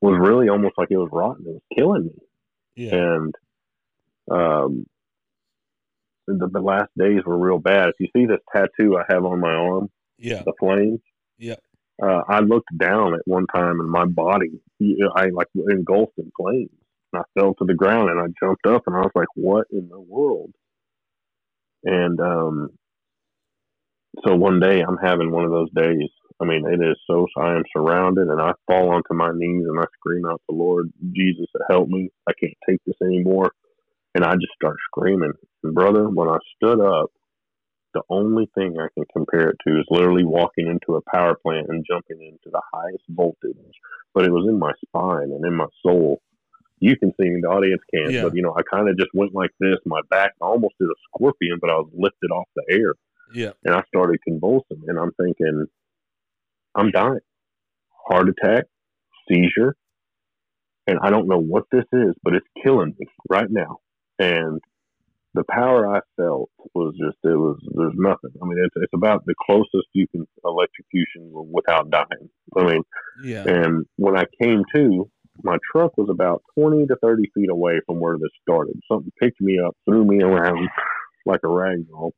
[0.00, 1.44] was really almost like it was rotten.
[1.46, 2.12] It was killing me
[2.80, 2.94] yeah.
[2.94, 3.34] and
[4.30, 4.86] um,
[6.26, 7.88] the, the last days were real bad.
[7.88, 10.42] If you see this tattoo I have on my arm, Yeah.
[10.44, 11.00] the flames.
[11.38, 11.56] Yeah.
[12.02, 14.50] Uh, I looked down at one time, and my body,
[15.16, 16.70] I like engulfed in flames.
[17.12, 19.66] And I fell to the ground, and I jumped up, and I was like, "What
[19.70, 20.52] in the world?"
[21.84, 22.70] And um,
[24.26, 26.08] so one day, I'm having one of those days.
[26.40, 27.26] I mean, it is so.
[27.36, 30.90] I am surrounded, and I fall onto my knees, and I scream out to Lord
[31.12, 32.10] Jesus help me.
[32.26, 33.52] I can't take this anymore,
[34.14, 35.32] and I just start screaming.
[35.62, 37.10] And brother, when I stood up,
[37.94, 41.66] the only thing I can compare it to is literally walking into a power plant
[41.68, 43.56] and jumping into the highest voltage.
[44.14, 46.20] But it was in my spine and in my soul.
[46.78, 48.22] You can see me, the audience can, Yeah.
[48.22, 49.76] but you know, I kind of just went like this.
[49.84, 52.94] My back almost did a scorpion, but I was lifted off the air
[53.34, 53.52] Yeah.
[53.64, 54.82] and I started convulsing.
[54.86, 55.66] And I'm thinking,
[56.74, 57.20] I'm dying.
[58.08, 58.64] Heart attack,
[59.28, 59.76] seizure.
[60.86, 63.78] And I don't know what this is, but it's killing me right now.
[64.18, 64.60] And
[65.34, 68.30] the power I felt was just, it was, there's nothing.
[68.42, 72.28] I mean, it's, it's about the closest you can electrocution without dying.
[72.56, 72.82] I mean,
[73.22, 73.44] Yeah.
[73.46, 75.08] and when I came to,
[75.42, 78.78] my truck was about 20 to 30 feet away from where this started.
[78.90, 80.68] Something picked me up, threw me around
[81.26, 82.12] like a rag doll.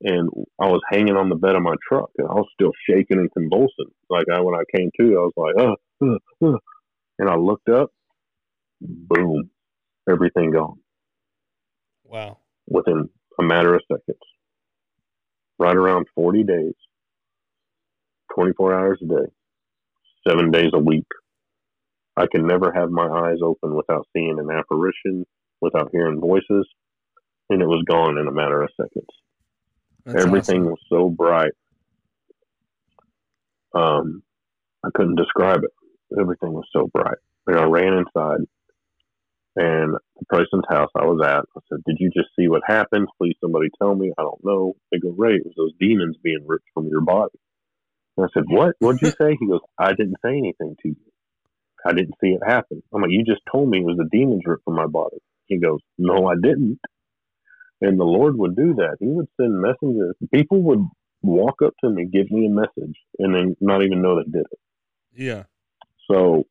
[0.00, 0.28] And
[0.60, 3.32] I was hanging on the bed of my truck and I was still shaking and
[3.32, 3.92] convulsing.
[4.08, 6.58] Like I, when I came to, I was like, uh, uh, uh.
[7.18, 7.90] and I looked up,
[8.80, 9.50] boom,
[10.10, 10.78] everything gone
[12.04, 12.38] Wow.
[12.66, 14.18] within a matter of seconds.
[15.58, 16.74] Right around 40 days,
[18.34, 19.32] 24 hours a day,
[20.28, 21.06] seven days a week.
[22.16, 25.26] I can never have my eyes open without seeing an apparition,
[25.60, 26.68] without hearing voices,
[27.50, 29.06] and it was gone in a matter of seconds.
[30.06, 30.66] That's Everything awesome.
[30.66, 31.52] was so bright.
[33.74, 34.22] Um,
[34.84, 36.18] I couldn't describe it.
[36.20, 37.18] Everything was so bright.
[37.46, 38.40] And I ran inside,
[39.56, 43.08] and the person's house I was at, I said, "Did you just see what happened?
[43.18, 44.12] Please, somebody tell me.
[44.18, 47.38] I don't know." They go, "Ray, it was those demons being ripped from your body."
[48.16, 48.74] And I said, "What?
[48.78, 50.96] What'd you say?" He goes, "I didn't say anything to you.
[51.86, 54.42] I didn't see it happen." I'm like, "You just told me it was the demons
[54.46, 56.80] ripped from my body." He goes, "No, I didn't."
[57.80, 58.96] And the Lord would do that.
[59.00, 60.16] He would send messengers.
[60.32, 60.86] People would
[61.22, 64.46] walk up to me, give me a message, and then not even know they did
[64.50, 64.58] it.
[65.14, 65.44] Yeah.
[66.10, 66.44] So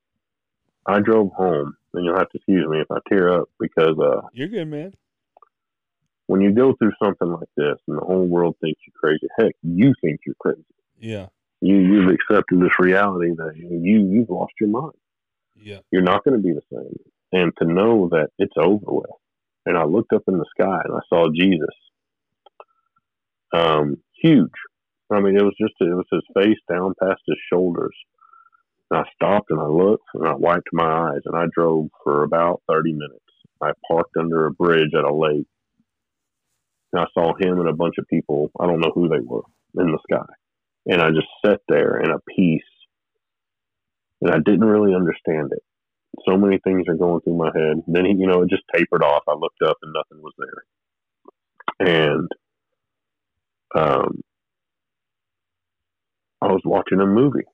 [0.85, 4.21] I drove home, and you'll have to excuse me if I tear up because uh,
[4.34, 4.93] You're good, man.
[6.27, 9.53] when you go through something like this and the whole world thinks you're crazy, heck,
[9.62, 10.63] you think you're crazy.
[10.99, 11.27] Yeah.
[11.62, 14.93] You you've accepted this reality that you you've lost your mind.
[15.56, 15.79] Yeah.
[15.91, 16.99] You're not going to be the same.
[17.32, 19.10] And to know that it's over with.
[19.65, 21.75] And I looked up in the sky and I saw Jesus.
[23.53, 24.51] Um, huge.
[25.12, 27.95] I mean, it was just it was his face down past his shoulders.
[28.95, 32.62] I stopped and I looked and I wiped my eyes and I drove for about
[32.69, 33.19] 30 minutes.
[33.62, 35.47] I parked under a bridge at a lake
[36.93, 38.51] and I saw him and a bunch of people.
[38.60, 39.43] I don't know who they were
[39.75, 40.25] in the sky,
[40.86, 42.62] and I just sat there in a peace,
[44.21, 45.63] and I didn't really understand it.
[46.29, 47.82] So many things are going through my head.
[47.88, 49.23] Then he, you know, it just tapered off.
[49.27, 50.34] I looked up and nothing was
[51.79, 52.29] there, and
[53.75, 54.21] um,
[56.41, 57.45] I was watching a movie,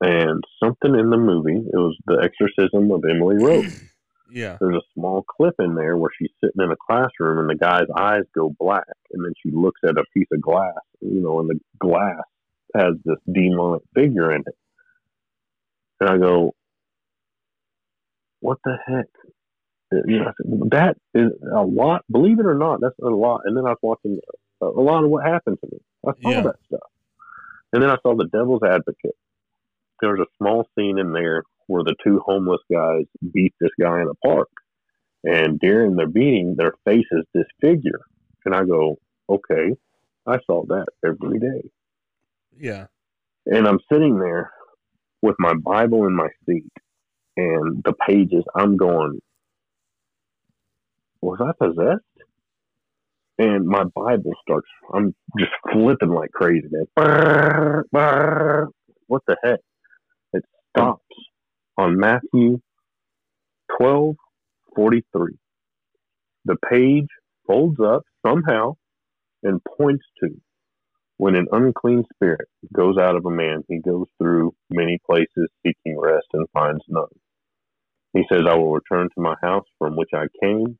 [0.00, 1.56] and something in the movie.
[1.56, 3.78] It was the exorcism of Emily Rose.
[3.80, 3.86] Hmm.
[4.32, 4.56] Yeah.
[4.60, 7.88] there's a small clip in there where she's sitting in a classroom and the guy's
[7.96, 11.50] eyes go black and then she looks at a piece of glass you know and
[11.50, 12.22] the glass
[12.76, 14.54] has this demonic figure in it.
[15.98, 16.54] And i go
[18.38, 19.06] what the heck?
[20.06, 20.32] You know,
[20.70, 23.40] that is a lot believe it or not that's a lot.
[23.46, 24.20] And then i was watching
[24.62, 25.78] a, a lot of what happened to me.
[26.06, 26.42] I saw Yeah.
[26.42, 26.88] that stuff.
[27.72, 29.16] And then i saw the devil's advocate
[30.00, 34.00] there was a small scene in there where the two homeless guys beat this guy
[34.00, 34.48] in a park.
[35.22, 38.00] And during their beating, their faces disfigure.
[38.44, 39.76] And I go, okay,
[40.26, 41.70] I saw that every day.
[42.58, 42.86] Yeah.
[43.46, 44.52] And I'm sitting there
[45.22, 46.72] with my Bible in my seat
[47.36, 49.20] and the pages, I'm going,
[51.20, 52.02] was I possessed?
[53.38, 56.86] And my Bible starts, I'm just flipping like crazy, man.
[59.06, 59.60] What the heck?
[60.76, 61.02] Stops
[61.78, 62.60] on Matthew
[63.80, 64.16] 12:43.
[66.46, 67.08] The page
[67.46, 68.74] folds up somehow
[69.42, 70.30] and points to
[71.18, 75.98] when an unclean spirit goes out of a man, he goes through many places seeking
[76.00, 77.04] rest and finds none.
[78.14, 80.78] He says, I will return to my house from which I came.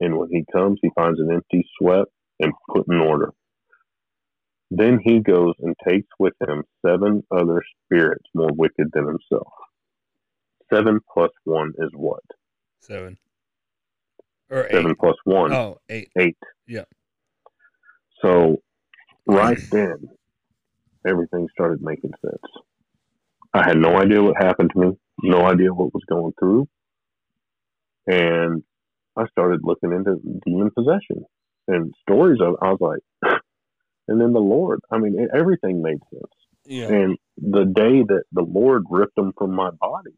[0.00, 3.32] And when he comes, he finds an empty, swept, and put in order.
[4.74, 9.52] Then he goes and takes with him seven other spirits more wicked than himself.
[10.72, 12.22] Seven plus one is what?
[12.80, 13.18] Seven.
[14.50, 14.72] Or eight.
[14.72, 16.08] Seven plus one, Oh, eight.
[16.18, 16.38] eight.
[16.66, 16.84] Yeah.
[18.22, 18.62] So
[19.26, 20.08] right then,
[21.06, 22.40] everything started making sense.
[23.52, 26.66] I had no idea what happened to me, no idea what was going through.
[28.06, 28.62] And
[29.18, 31.26] I started looking into demon possession
[31.68, 33.32] and stories of I was like,
[34.12, 36.32] and then the Lord, I mean, it, everything made sense.
[36.66, 36.88] Yeah.
[36.88, 40.12] And the day that the Lord ripped them from my body,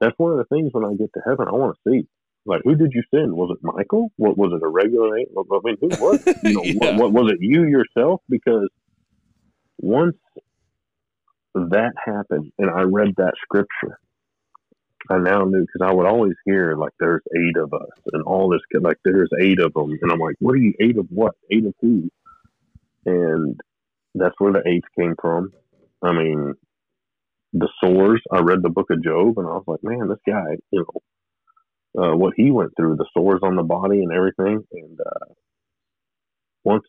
[0.00, 2.06] that's one of the things when I get to heaven, I want to see.
[2.46, 3.34] Like, who did you send?
[3.34, 4.10] Was it Michael?
[4.16, 4.64] What was it?
[4.64, 5.18] A regular?
[5.18, 5.44] angel?
[5.52, 6.36] I mean, who was it?
[6.42, 6.96] You know, Yeah.
[6.96, 7.38] what, what was it?
[7.40, 8.22] You yourself?
[8.30, 8.68] Because
[9.78, 10.16] once
[11.54, 13.98] that happened, and I read that scripture,
[15.10, 18.48] I now knew because I would always hear like, "There's eight of us," and all
[18.48, 20.72] this like, "There's eight of them," and I'm like, "What are you?
[20.80, 21.34] Eight of what?
[21.50, 22.08] Eight of who?"
[23.06, 23.60] And
[24.14, 25.52] that's where the eight came from.
[26.02, 26.54] I mean,
[27.52, 28.22] the sores.
[28.32, 32.02] I read the book of Job, and I was like, man, this guy, you know,
[32.02, 34.64] uh, what he went through, the sores on the body and everything.
[34.72, 35.26] And uh,
[36.64, 36.84] once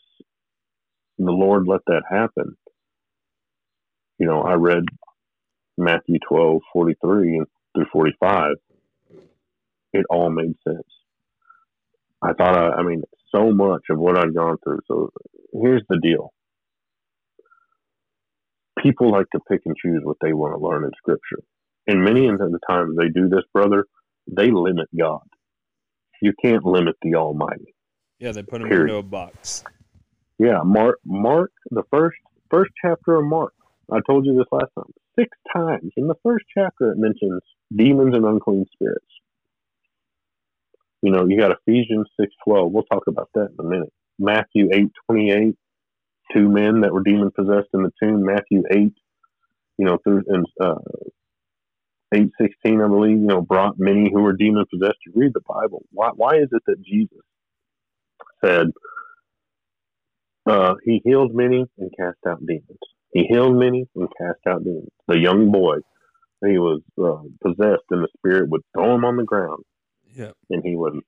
[1.18, 2.56] the Lord let that happen,
[4.20, 4.84] you know, I read
[5.78, 7.44] Matthew 12, 43
[7.76, 8.54] through 45.
[9.94, 10.84] It all made sense.
[12.24, 13.04] I thought, I, I mean,
[13.36, 14.80] so much of what I'd gone through.
[14.88, 15.12] So
[15.54, 16.32] here's the deal
[18.82, 21.42] people like to pick and choose what they want to learn in scripture.
[21.88, 23.86] And many of the times they do this, brother,
[24.28, 25.22] they limit God.
[26.22, 27.74] You can't limit the Almighty.
[28.20, 28.90] Yeah, they put him Period.
[28.90, 29.64] into a box.
[30.40, 32.18] Yeah, Mark Mark the first
[32.50, 33.54] first chapter of Mark.
[33.92, 34.92] I told you this last time.
[35.18, 37.42] Six times in the first chapter it mentions
[37.76, 39.06] demons and unclean spirits.
[41.06, 42.72] You know, you got Ephesians six twelve.
[42.74, 43.94] We'll talk about that in a minute.
[44.20, 45.56] Matthew eight twenty eight.
[46.34, 48.26] Two men that were demon possessed in the tomb.
[48.26, 48.96] Matthew eight.
[49.78, 50.76] You know, through and uh,
[52.14, 53.20] eight sixteen, I believe.
[53.20, 55.00] You know, brought many who were demon possessed.
[55.06, 55.84] You read the Bible.
[55.92, 56.12] Why?
[56.16, 57.20] Why is it that Jesus
[58.44, 58.68] said?
[60.46, 62.80] Uh, he healed many and cast out demons.
[63.14, 64.90] He healed many and cast out demons.
[65.08, 65.78] The young boy,
[66.46, 69.64] he was uh, possessed, and the spirit would throw him on the ground,
[70.16, 70.32] Yeah.
[70.50, 71.00] and he would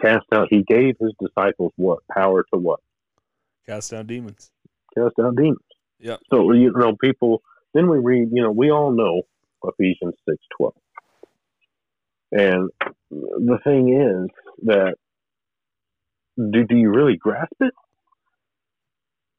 [0.00, 0.48] cast out.
[0.50, 2.80] He gave his disciples what power to what
[3.66, 4.50] Cast down demons.
[4.96, 5.58] cast out demons.
[5.98, 6.16] Yeah.
[6.30, 7.42] So you know, people.
[7.74, 8.28] Then we read.
[8.32, 9.22] You know, we all know
[9.64, 10.74] Ephesians six twelve.
[12.32, 12.70] And
[13.10, 14.30] the thing is
[14.66, 14.94] that
[16.36, 17.72] do, do you really grasp it?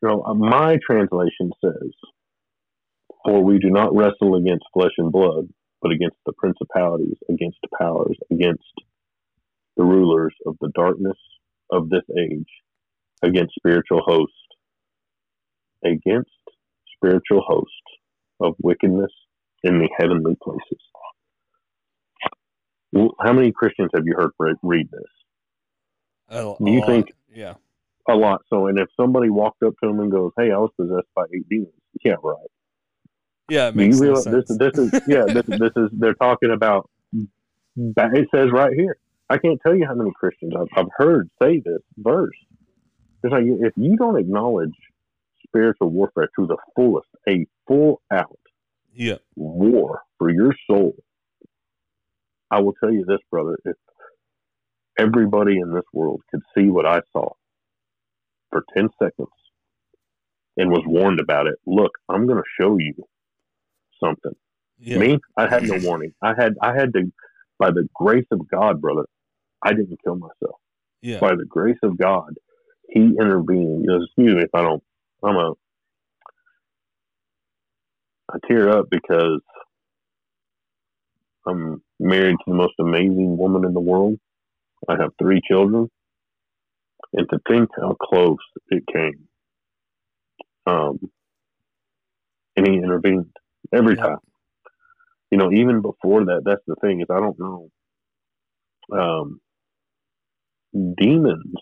[0.01, 1.91] You know, uh, my translation says,
[3.25, 5.47] For we do not wrestle against flesh and blood,
[5.83, 8.63] but against the principalities, against powers, against
[9.75, 11.17] the rulers of the darkness
[11.71, 12.47] of this age,
[13.21, 14.35] against spiritual hosts,
[15.83, 16.31] against
[16.95, 17.69] spiritual hosts
[18.39, 19.11] of wickedness
[19.63, 20.79] in the heavenly places.
[23.19, 25.01] How many Christians have you heard read this?
[26.29, 26.87] A, Do you lot.
[26.87, 27.55] think- Yeah.
[28.07, 28.41] A lot.
[28.49, 31.23] So, and if somebody walked up to them and goes, "Hey, I was possessed by
[31.33, 32.47] eight demons," yeah, right.
[33.49, 33.69] Yeah.
[33.69, 34.47] It makes no sense.
[34.47, 34.57] this?
[34.57, 35.25] This is yeah.
[35.25, 36.89] This, this is they're talking about.
[37.75, 38.97] It says right here.
[39.29, 42.35] I can't tell you how many Christians I've, I've heard say this verse.
[43.23, 44.73] It's like if you don't acknowledge
[45.47, 48.37] spiritual warfare to the fullest, a full out
[48.93, 49.17] yeah.
[49.35, 50.95] war for your soul,
[52.51, 53.57] I will tell you this, brother.
[53.65, 53.75] If
[54.97, 57.29] everybody in this world could see what I saw
[58.51, 59.29] for 10 seconds
[60.57, 62.93] and was warned about it, look, I'm going to show you
[64.03, 64.33] something.
[64.79, 64.97] Yeah.
[64.97, 66.13] Me, I had no warning.
[66.21, 67.11] I had, I had to,
[67.59, 69.05] by the grace of God, brother,
[69.63, 70.59] I didn't kill myself.
[71.01, 71.19] Yeah.
[71.19, 72.33] By the grace of God,
[72.89, 73.85] He intervened.
[73.85, 74.83] You know, excuse me if I don't,
[75.23, 75.53] I'm a,
[78.31, 79.41] I tear up because
[81.45, 84.17] I'm married to the most amazing woman in the world.
[84.87, 85.89] I have three children.
[87.13, 88.37] And to think how close
[88.69, 89.27] it came.
[90.65, 90.99] Um,
[92.55, 93.27] and he intervened
[93.73, 94.03] every Yeah.
[94.03, 94.17] time.
[95.31, 97.69] You know, even before that, that's the thing is I don't know.
[98.91, 99.41] Um,
[100.97, 101.53] demons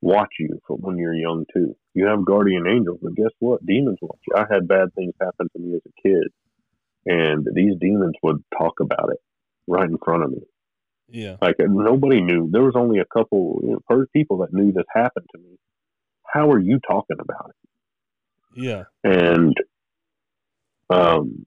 [0.00, 1.74] watch you from when you're young too.
[1.94, 3.64] You have guardian angels, but guess what?
[3.66, 4.34] Demons watch you.
[4.36, 6.28] I had bad things happen to me as a kid,
[7.06, 9.18] and these demons would talk about it
[9.66, 10.42] right in front of me.
[11.08, 11.36] Yeah.
[11.40, 12.48] Like nobody knew.
[12.50, 15.56] There was only a couple you know, first people that knew this happened to me.
[16.26, 17.56] How are you talking about it?
[18.54, 18.84] Yeah.
[19.04, 19.54] And
[20.90, 21.46] um,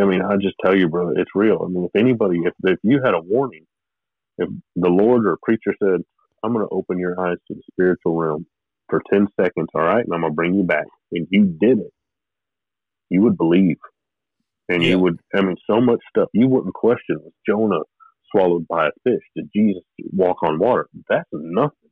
[0.00, 1.62] I mean, I just tell you, brother, it's real.
[1.64, 3.66] I mean, if anybody, if if you had a warning,
[4.38, 6.02] if the Lord or a preacher said,
[6.44, 8.46] "I'm going to open your eyes to the spiritual realm
[8.90, 11.80] for ten seconds," all right, and I'm going to bring you back, and you did
[11.80, 11.92] it,
[13.10, 13.78] you would believe,
[14.68, 14.88] and Yeah.
[14.88, 15.20] you would.
[15.34, 17.18] I mean, so much stuff you wouldn't question.
[17.22, 17.82] Was Jonah
[18.32, 19.22] swallowed by a fish?
[19.36, 20.88] Did Jesus walk on water?
[21.08, 21.90] That's nothing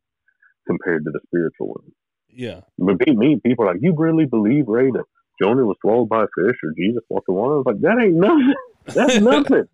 [0.68, 1.92] compared to the spiritual realm.
[2.30, 2.60] Yeah.
[2.78, 5.04] But be me, people are like, you really believe, Ray, that
[5.42, 7.54] Jonah was swallowed by a fish or Jesus walked on water?
[7.54, 8.54] I was like, that ain't nothing.
[8.86, 9.64] That's nothing.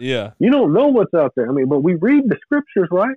[0.00, 0.32] Yeah.
[0.40, 1.48] you don't know what's out there.
[1.48, 3.16] I mean, but we read the scriptures, right?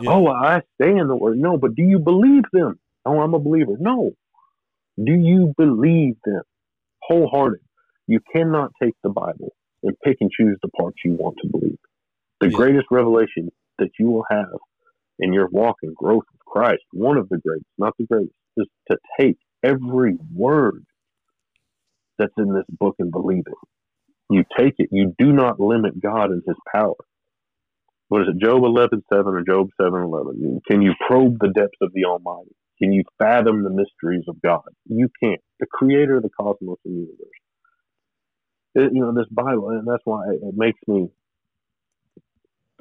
[0.00, 0.10] Yeah.
[0.12, 1.38] Oh, I stay in the word.
[1.38, 2.78] No, but do you believe them?
[3.06, 3.76] Oh, I'm a believer.
[3.78, 4.12] No.
[5.02, 6.42] Do you believe them?
[7.02, 7.60] Wholehearted.
[8.06, 11.78] You cannot take the Bible and pick and choose the parts you want to believe.
[12.40, 12.56] The Yeah.
[12.56, 14.48] greatest revelation that you will have
[15.20, 18.68] in your walk and growth with Christ, one of the greatest, not the greatest, is
[18.90, 20.84] to take every word
[22.18, 23.54] that's in this book and believe it.
[24.30, 24.88] You take it.
[24.92, 26.94] You do not limit God and His power.
[28.08, 28.38] What is it?
[28.44, 30.60] Job eleven seven or Job seven eleven?
[30.70, 32.52] Can you probe the depths of the Almighty?
[32.82, 34.62] Can you fathom the mysteries of God?
[34.86, 35.40] You can't.
[35.60, 37.18] The Creator of the cosmos and universe.
[38.76, 41.10] It- you know this Bible, and that's why it makes me.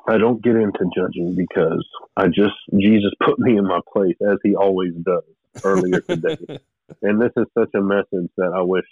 [0.07, 1.85] I don't get into judging because
[2.15, 5.23] I just Jesus put me in my place as He always does
[5.63, 6.59] earlier today
[7.01, 8.85] and this is such a message that I wish,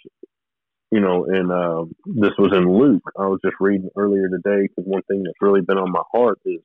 [0.90, 3.02] you know, and um, this was in Luke.
[3.18, 6.38] I was just reading earlier today because one thing that's really been on my heart
[6.44, 6.60] is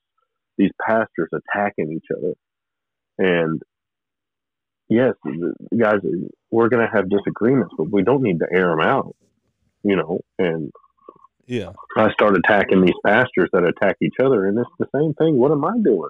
[0.58, 2.34] these pastors attacking each other.
[3.18, 3.62] And
[4.90, 5.14] yes,
[5.78, 6.00] guys,
[6.52, 9.16] we're going to have disagreements, but we don't need to air them out,
[9.84, 10.22] you know.
[10.38, 10.72] And
[11.48, 11.72] yeah.
[11.98, 15.38] I start attacking these pastors that attack each other, and it's the same thing.
[15.38, 16.10] What am I doing?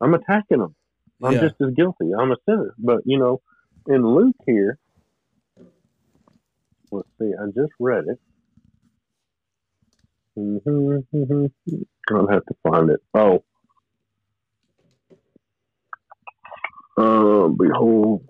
[0.00, 0.74] I'm attacking them.
[1.22, 1.40] I'm Yeah.
[1.40, 2.12] just as guilty.
[2.18, 2.74] I'm a sinner.
[2.78, 3.40] But you know,
[3.86, 4.78] in Luke here,
[6.90, 7.32] let's see.
[7.40, 8.18] I just read it.
[10.38, 11.46] Mm-hmm.
[12.14, 13.00] I'll have to find it.
[13.14, 13.44] Oh,
[16.96, 18.26] uh, behold,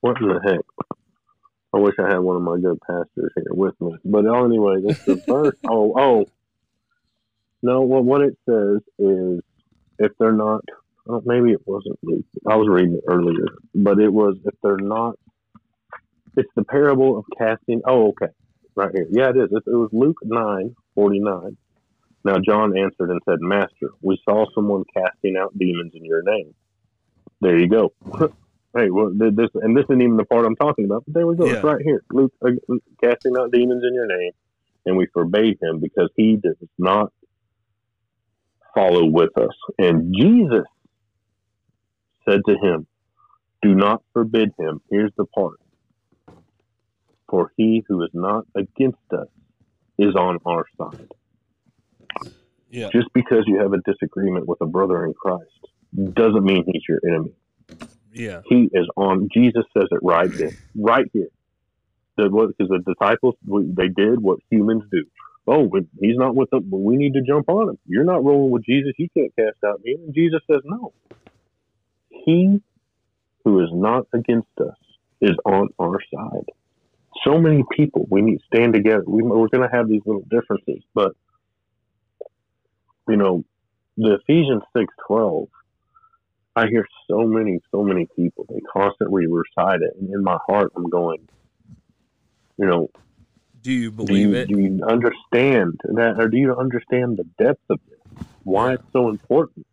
[0.00, 0.60] what in the heck?
[1.74, 3.96] I wish I had one of my good pastors here with me.
[4.04, 5.56] But anyway, this the verse.
[5.68, 6.26] Oh, oh.
[7.62, 9.40] No, well, what it says is
[9.98, 10.62] if they're not,
[11.08, 12.24] oh, maybe it wasn't Luke.
[12.46, 15.18] I was reading it earlier, but it was if they're not.
[16.36, 17.82] It's the parable of casting.
[17.86, 18.32] Oh, okay,
[18.74, 19.06] right here.
[19.10, 19.48] Yeah, it is.
[19.50, 21.56] It, it was Luke nine forty nine.
[22.24, 26.54] Now John answered and said, "Master, we saw someone casting out demons in your name."
[27.40, 27.92] There you go.
[28.76, 31.36] hey, well, this and this isn't even the part I'm talking about, but there we
[31.36, 31.46] go.
[31.54, 32.02] It's right here.
[32.12, 32.50] Luke uh,
[33.02, 34.32] casting out demons in your name,
[34.84, 37.12] and we forbade him because he does not
[38.74, 39.54] follow with us.
[39.78, 40.66] And Jesus
[42.28, 42.86] said to him,
[43.62, 44.80] Do not forbid him.
[44.90, 45.58] Here's the part.
[47.28, 49.28] For he who is not against us
[49.98, 51.08] is on our side.
[52.70, 52.90] Yeah.
[52.92, 55.50] Just because you have a disagreement with a brother in Christ
[56.12, 57.32] doesn't mean he's your enemy.
[58.16, 58.40] Yeah.
[58.46, 59.28] He is on.
[59.32, 61.28] Jesus says it right there, right here.
[62.16, 65.04] Because the disciples, they did what humans do.
[65.46, 66.62] Oh, he's not with us.
[66.64, 67.78] But we need to jump on him.
[67.86, 68.94] You're not rolling with Jesus.
[68.96, 69.98] You can't cast out me.
[70.02, 70.94] And Jesus says, no.
[72.08, 72.62] He
[73.44, 74.78] who is not against us
[75.20, 76.46] is on our side.
[77.22, 79.04] So many people, we need to stand together.
[79.06, 81.12] We, we're going to have these little differences, but
[83.08, 83.44] you know,
[83.96, 85.48] the Ephesians six twelve.
[86.56, 88.46] I hear so many, so many people.
[88.48, 91.28] They constantly recite it, and in my heart, I'm going,
[92.58, 92.88] you know,
[93.60, 94.48] Do you do believe you, it?
[94.48, 97.98] do you understand that, or do you understand the depth of it?
[98.44, 99.66] Why it's so important?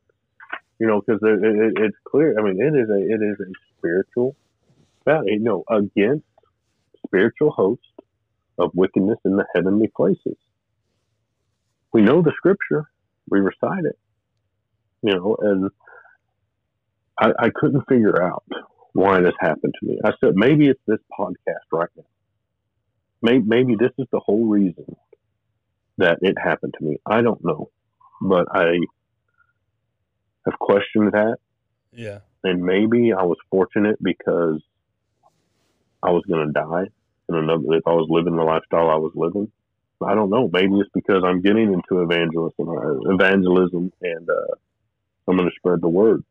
[0.80, 2.38] You know, because it, it, it's clear.
[2.38, 4.36] I mean, it is a it is a spiritual
[5.06, 5.28] battle.
[5.28, 6.26] You know, against
[7.08, 7.86] spiritual hosts
[8.58, 10.38] of wickedness in the heavenly places.
[11.94, 12.90] We know the scripture.
[13.30, 13.98] We recite it.
[15.04, 15.70] You know, and
[17.20, 18.44] I, I couldn't figure out
[18.94, 20.00] why this happened to me.
[20.04, 22.04] I said maybe it's this podcast right now.
[23.22, 24.96] Maybe, maybe this is the whole reason
[25.98, 26.98] that it happened to me.
[27.06, 27.70] I don't know,
[28.22, 28.80] but I
[30.46, 31.38] have questioned that,
[31.94, 32.20] Yeah.
[32.44, 34.62] and maybe I was fortunate because
[36.02, 36.88] I was going to die,
[37.30, 39.52] and another if I was living the lifestyle I was living.
[40.06, 40.50] I don't know.
[40.52, 44.56] Maybe it's because I'm getting into evangelism, uh, evangelism, and uh,
[45.30, 46.26] I'm going to spread the word.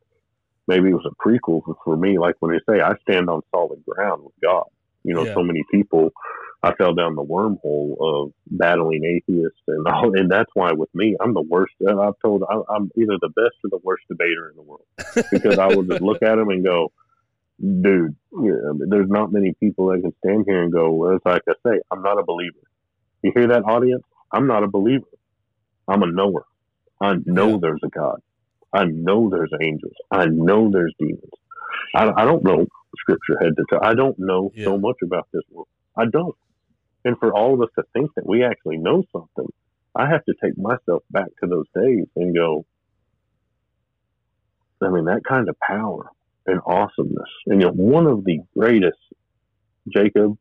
[0.68, 2.18] Maybe it was a prequel for, me.
[2.18, 4.64] Like when they say, I stand on solid ground with God.
[5.04, 5.34] You know, Yeah.
[5.34, 6.10] so many people.
[6.64, 11.16] I fell down the wormhole of battling atheists, and all, and that's why with me,
[11.20, 11.74] I'm the worst.
[11.80, 14.86] and I've told I, I'm either the best or the worst debater in the world
[15.32, 16.92] because I will just look at them and go,
[17.60, 18.52] dude, yeah,
[18.88, 21.80] there's not many people that can stand here and go, well, it's like I say,
[21.90, 22.60] I'm not a believer.
[23.22, 24.04] You hear that, audience?
[24.30, 25.06] I'm not a believer.
[25.88, 26.44] I'm a knower.
[27.00, 27.58] I know Yeah.
[27.60, 28.20] there's a God.
[28.72, 29.94] I know there's angels.
[30.10, 31.20] I know there's demons.
[31.94, 32.66] I, I don't know
[32.98, 33.80] scripture head to toe.
[33.82, 34.64] I don't know Yeah.
[34.66, 35.68] so much about this world.
[35.96, 36.34] I don't.
[37.04, 39.48] And for all of us to think that we actually know something,
[39.94, 42.64] I have to take myself back to those days and go,
[44.82, 46.10] I mean, that kind of power
[46.46, 47.28] and awesomeness.
[47.46, 48.98] And you know, one of the greatest,
[49.88, 50.36] Jacob,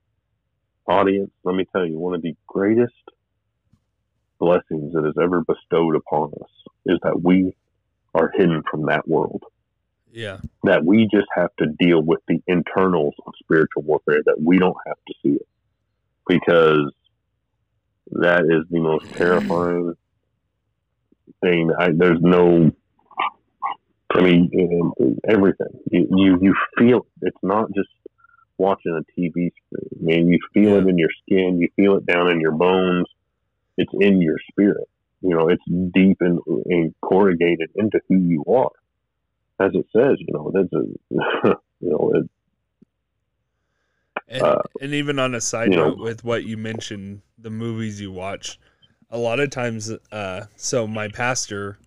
[0.87, 2.93] audience, let me tell you, one of the greatest
[4.39, 6.49] blessings that is ever bestowed upon us
[6.85, 7.55] is that we
[8.13, 9.43] are hidden from that world.
[10.11, 10.39] Yeah.
[10.63, 14.77] That we just have to deal with the internals of spiritual warfare, that we don't
[14.85, 15.47] have to see it.
[16.27, 16.91] Because
[18.11, 19.15] that is the most mm.
[19.15, 19.93] terrifying
[21.41, 21.71] thing.
[21.77, 22.71] I, there's no
[24.13, 24.49] I mean,
[24.99, 25.79] um, everything.
[25.89, 27.27] You, you you feel it.
[27.27, 27.89] It's not just
[28.57, 29.89] watching a TV screen.
[29.99, 31.59] I mean, you feel it in your skin.
[31.59, 33.07] You feel it down in your bones.
[33.77, 34.89] It's in your spirit.
[35.21, 35.63] You know, it's
[35.93, 38.71] deep and, and corrugated into who you are.
[39.59, 42.29] As it says, you know, that's a, you know, it,
[44.27, 47.49] And, Uh, and even on a side you know- note with what you mentioned, the
[47.49, 48.59] movies you watch,
[49.09, 51.77] a lot of times, uh, so my pastor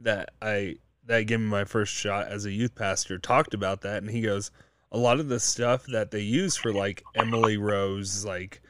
[0.00, 0.76] that I
[1.06, 4.22] that gave me my first shot as a youth pastor talked about that, and he
[4.22, 4.50] goes,
[4.90, 8.62] a lot of the stuff that they use for like Emily Rose, like,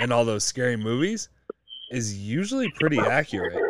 [0.00, 1.28] and all those scary movies,
[1.90, 3.62] is usually pretty accurate.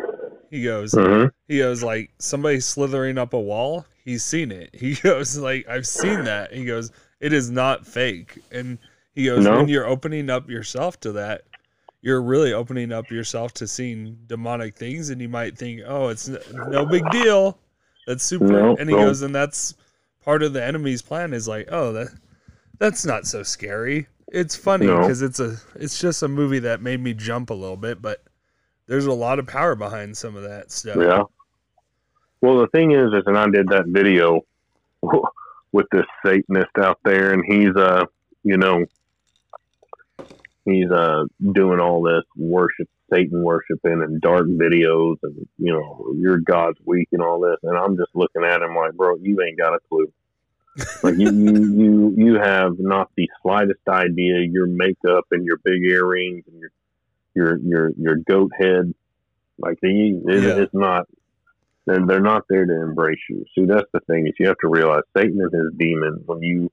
[0.50, 1.30] He goes, mhm.
[1.48, 3.84] he goes like somebody slithering up a wall.
[4.04, 4.70] He's seen it.
[4.74, 6.52] He goes like I've seen that.
[6.52, 8.38] He goes it is not fake.
[8.52, 8.78] And
[9.14, 9.56] he goes No.
[9.56, 11.42] when you're opening up yourself to that,
[12.02, 16.30] you're really opening up yourself to seeing demonic things, and you might think, oh, it's
[16.52, 17.58] no big deal.
[18.06, 18.46] That's super.
[18.46, 19.06] No, and he no.
[19.06, 19.74] goes, and that's
[20.24, 22.08] part of the enemy's plan is like, oh, that
[22.78, 24.06] that's not so scary.
[24.28, 25.00] It's funny No.
[25.00, 28.24] because it's a it's just a movie that made me jump a little bit, but
[28.86, 30.96] there's a lot of power behind some of that stuff.
[30.96, 31.24] Yeah.
[32.40, 34.42] Well, the thing is, is, and I did that video
[35.72, 38.04] with this Satanist out there, and he's, uh,
[38.42, 38.84] you know,
[40.64, 46.38] he's uh doing all this worship, Satan worshiping, and dark videos, and you know, your
[46.38, 49.58] God's weak and all this, and I'm just looking at him like, bro, you ain't
[49.58, 50.12] got a clue.
[51.02, 54.40] Like you, you, you, you have not the slightest idea.
[54.50, 56.70] Your makeup and your big earrings and your,
[57.34, 58.94] your, your, your goat head,
[59.58, 60.62] like the, it, Yeah.
[60.62, 61.06] it's not.
[61.86, 63.44] They're, they're not there to embrace you.
[63.54, 66.20] See, that's the thing is you have to realize Satan and his demon.
[66.26, 66.70] When you,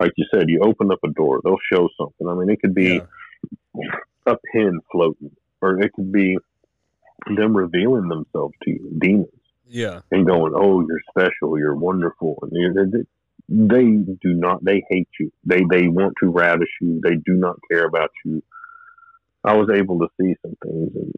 [0.00, 2.26] like you said, you open up a door, they'll show something.
[2.28, 3.00] I mean, it could be
[3.74, 3.96] Yeah.
[4.26, 5.30] a pin floating,
[5.62, 6.36] or it could be
[7.36, 9.28] them revealing themselves to you, demons.
[9.70, 10.00] Yeah.
[10.10, 13.06] and going, "Oh, you're special, you're wonderful," and you-
[13.48, 14.64] they, do not.
[14.64, 15.32] They hate you.
[15.44, 17.00] They they want to ravish you.
[17.02, 18.42] They do not care about you.
[19.44, 21.12] I was able to see some things, and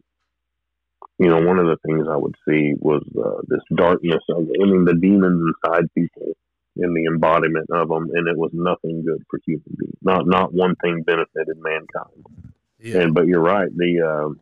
[1.19, 4.65] you know, one of the things I would see was uh, this darkness of, I
[4.65, 6.35] mean, the demons inside people
[6.77, 9.97] and the embodiment of them, and it was nothing good for human beings.
[10.01, 12.25] Not not one thing benefited mankind.
[12.79, 13.01] Yeah.
[13.01, 13.69] And but you're right.
[13.75, 14.39] The um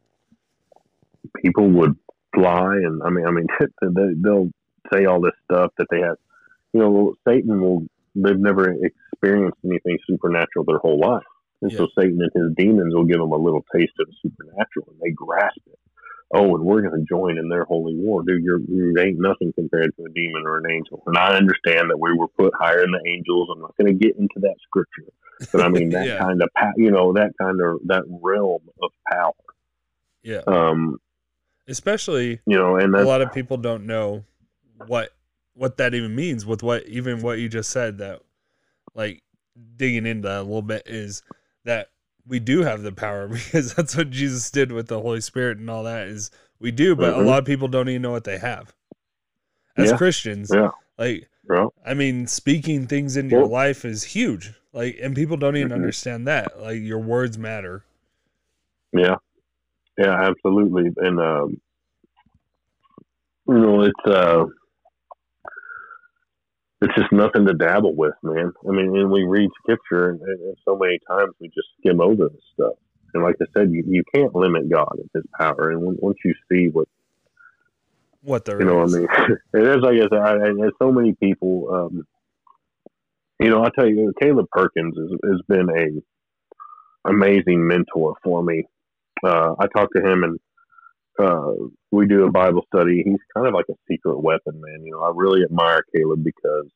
[1.42, 1.98] people would
[2.34, 3.48] fly, and I mean, I mean,
[3.82, 4.52] they, they'll
[4.94, 6.18] say all this stuff that they have.
[6.74, 7.86] You know, Satan will.
[8.16, 8.74] They've never
[9.14, 11.24] experienced anything supernatural their whole life,
[11.62, 14.88] and so Satan and his demons will give them a little taste of the supernatural,
[14.90, 15.80] and they grasp it.
[16.34, 18.44] Oh, and we're going to join in their holy war, dude.
[18.44, 21.02] You're you ain't nothing compared to a demon or an angel.
[21.08, 23.50] And I understand that we were put higher than the angels.
[23.52, 25.12] I'm not going to get into that scripture,
[25.52, 26.20] but I mean that Yeah.
[26.20, 29.34] kind of you know that kind of that realm of power.
[30.24, 30.42] Yeah.
[30.48, 31.00] Um,
[31.68, 34.24] Especially you know, and a lot of people don't know
[34.88, 35.10] what
[35.54, 38.22] what that even means with what even what you just said that
[38.96, 39.24] like
[39.78, 41.24] digging into that a little bit is
[41.66, 41.90] that
[42.28, 45.70] we do have the power because that's what Jesus did with the Holy Spirit and
[45.70, 47.26] all that is we do but a Mhm.
[47.26, 48.74] lot of people don't even know what they have
[49.78, 49.98] as Yeah.
[49.98, 55.16] Christians yeah, like well, I mean speaking things into your life is huge like and
[55.16, 55.76] people don't even Mhm.
[55.76, 57.84] understand that like your words matter
[58.92, 59.16] yeah,
[59.98, 60.90] yeah, absolutely.
[60.98, 61.62] And um,
[63.48, 64.46] you know, it's uh,
[66.82, 68.54] it's just nothing to dabble with, man.
[68.68, 72.30] I mean, and we read scripture, and, and so many times we just skim over
[72.30, 72.74] this stuff.
[73.14, 75.72] And like I said, you, you can't limit God and His power.
[75.72, 76.88] And when, once you see what
[78.22, 78.96] what there you know, is.
[78.96, 79.08] I mean,
[79.54, 81.74] it is like I said, I, I, there's so many people.
[81.74, 82.08] Um,
[83.40, 88.66] you know, I tell you, Caleb Perkins has, has been a amazing mentor for me.
[89.24, 90.40] Uh, I talked to him and
[91.20, 91.54] uh,
[91.92, 93.04] we do a Bible study.
[93.06, 94.84] He's kind of like a secret weapon, man.
[94.86, 96.68] You know, I really admire Caleb because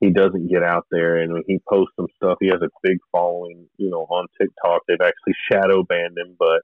[0.00, 2.38] he doesn't get out there and he posts some stuff.
[2.40, 4.82] He has a big following, you know, on TikTok.
[4.86, 6.62] They've actually shadow banned him, but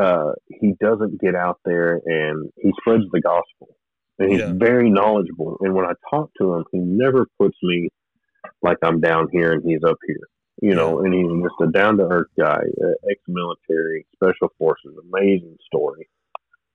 [0.00, 3.76] uh, he doesn't get out there and he spreads the gospel.
[4.18, 4.52] And he's Yeah.
[4.56, 5.58] very knowledgeable.
[5.60, 7.90] And when I talk to him, he never puts me
[8.62, 10.28] like I'm down here and he's up here.
[10.62, 14.96] You know, and he's just a down to earth guy, uh, ex military, special forces,
[15.12, 16.08] amazing story.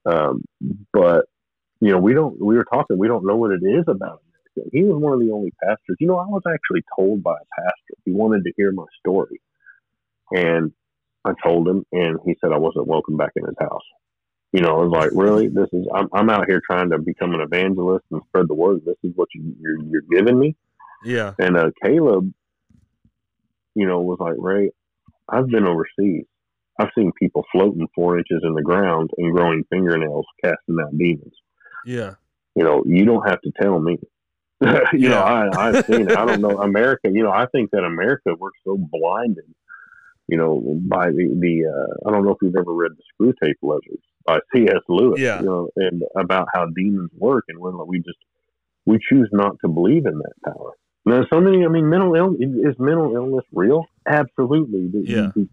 [0.06, 0.44] Um,
[0.94, 1.26] but
[1.80, 2.40] you know, we don't.
[2.40, 2.98] We were talking.
[2.98, 4.70] We don't know what it is about America.
[4.72, 5.98] He was one of the only pastors.
[6.00, 9.42] You know, I was actually told by a pastor he wanted to hear my story,
[10.32, 10.72] and
[11.26, 13.82] I told him, and he said I wasn't welcome back in his house.
[14.54, 15.48] You know, I was like, really?
[15.48, 18.82] This is I'm, I'm out here trying to become an evangelist and spread the word.
[18.86, 20.56] This is what you, you're you're giving me.
[21.04, 22.32] yeah And uh, Caleb,
[23.76, 24.72] you know, was like, Ray,
[25.30, 26.26] I've been overseas.
[26.80, 31.34] I've seen people floating four inches in the ground and growing fingernails, casting out demons.
[31.86, 32.16] yeah
[32.56, 33.98] You know, you don't have to tell me.
[34.62, 35.24] you know, Yeah.
[35.24, 36.18] I, I've seen it.
[36.18, 37.10] I don't know America.
[37.12, 39.46] You know, I think that America we're so blinded.
[40.28, 43.34] You know, by the the uh, I don't know if you've ever read the Screw
[43.44, 44.82] Tape Lizards by C.S.
[44.88, 45.20] Lewis.
[45.20, 45.40] Yeah.
[45.40, 48.20] You know, and about how demons work, and when we just
[48.86, 50.74] we choose not to believe in that power.
[51.06, 51.66] Now, so many.
[51.66, 53.86] I mean, mental illness is mental illness real?
[54.08, 54.90] Absolutely.
[55.06, 55.32] Yeah.
[55.36, 55.48] the-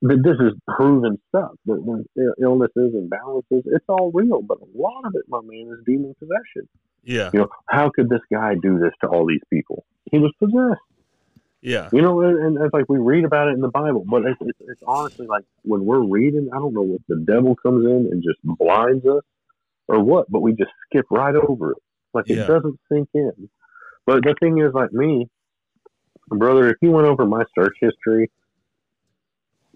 [0.00, 1.52] this is proven stuff.
[1.66, 2.04] The
[2.40, 4.42] illnesses and balances, it's all real.
[4.42, 6.68] But a lot of it, my man, is demon possession.
[7.02, 9.84] yeah You know, how could this guy do this to all these people?
[10.12, 10.80] He was possessed.
[11.62, 14.24] yeah You know, and, and it's like we read about it in the Bible, but
[14.24, 17.84] it's, it's, it's honestly like when we're reading, I don't know if the devil comes
[17.84, 19.24] in and just blinds us
[19.88, 21.78] or what, but we just skip right over it.
[22.14, 22.44] Like Yeah.
[22.44, 23.48] it doesn't sink in.
[24.08, 25.28] But the thing is, like me,
[26.30, 28.30] brother, if you went over my search history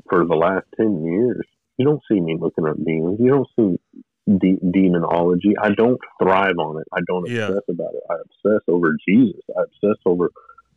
[0.09, 3.21] for the last 10 years, you don't see me looking at demons.
[3.21, 5.53] You don't see de- demonology.
[5.63, 6.87] I don't thrive on it.
[6.95, 7.49] I don't Yeah.
[7.49, 8.03] obsess about it.
[8.09, 9.43] I obsess over Jesus.
[9.55, 10.31] I obsess over,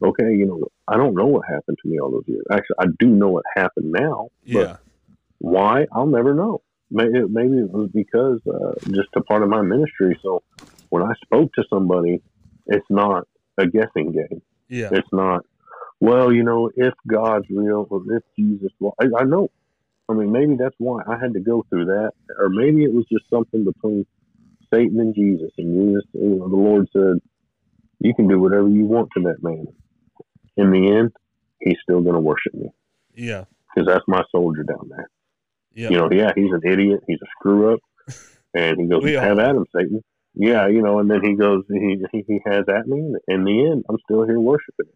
[0.03, 2.43] okay, you know, I don't know what happened to me all those years.
[2.51, 4.28] Actually, I do know what happened now.
[4.45, 4.78] But yeah
[5.39, 5.86] why?
[5.93, 6.62] I'll never know.
[6.89, 10.18] Maybe, maybe it was because uh, just a part of my ministry.
[10.24, 10.43] So
[10.89, 12.22] when I spoke to somebody,
[12.68, 13.28] it's not
[13.58, 14.41] a guessing game.
[14.70, 15.45] yeah It's not,
[15.99, 19.49] well, you know, if God's real or if Jesus, well, I, I know.
[20.08, 23.06] I mean, maybe that's why I had to go through that, or maybe it was
[23.12, 24.06] just something between
[24.72, 27.22] Satan and Jesus, and Jesus, you know, the Lord said,
[27.99, 29.66] "You can do whatever you want to that man."
[30.58, 31.12] In the end,
[31.60, 32.70] he's still going to worship me
[33.16, 35.10] yeah because that's my soldier down there.
[35.74, 37.80] yeah You know, yeah, he's an idiot, he's a screw up,
[38.53, 40.03] and he goes, "Have at him, Satan."
[40.36, 43.00] Yeah, you know, and then he goes, he he, has at me.
[43.00, 44.88] and In the end, I'm still here worshiping.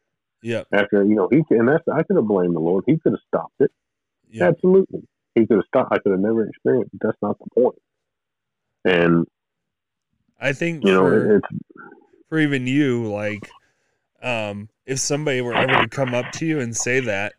[0.42, 2.84] yeah After you know, he and that's I could have blamed the Lord.
[2.88, 3.72] He could have stopped it.
[4.30, 5.94] yeah Absolutely, he could have stopped.
[5.94, 6.94] I could have never experienced.
[6.94, 7.00] it.
[7.02, 7.78] That's not the point.
[8.86, 9.28] And
[10.40, 11.48] I think You know, for, it's
[12.30, 13.50] for even you, like,
[14.22, 17.34] um, if somebody were ever to come up to you and say that,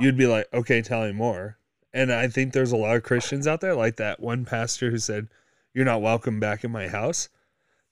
[0.00, 1.56] you'd be like, okay, tell me more.
[1.92, 4.98] And I think there's a lot of Christians out there, like that one pastor who
[4.98, 5.28] said,
[5.74, 7.28] "You're not welcome back in my house."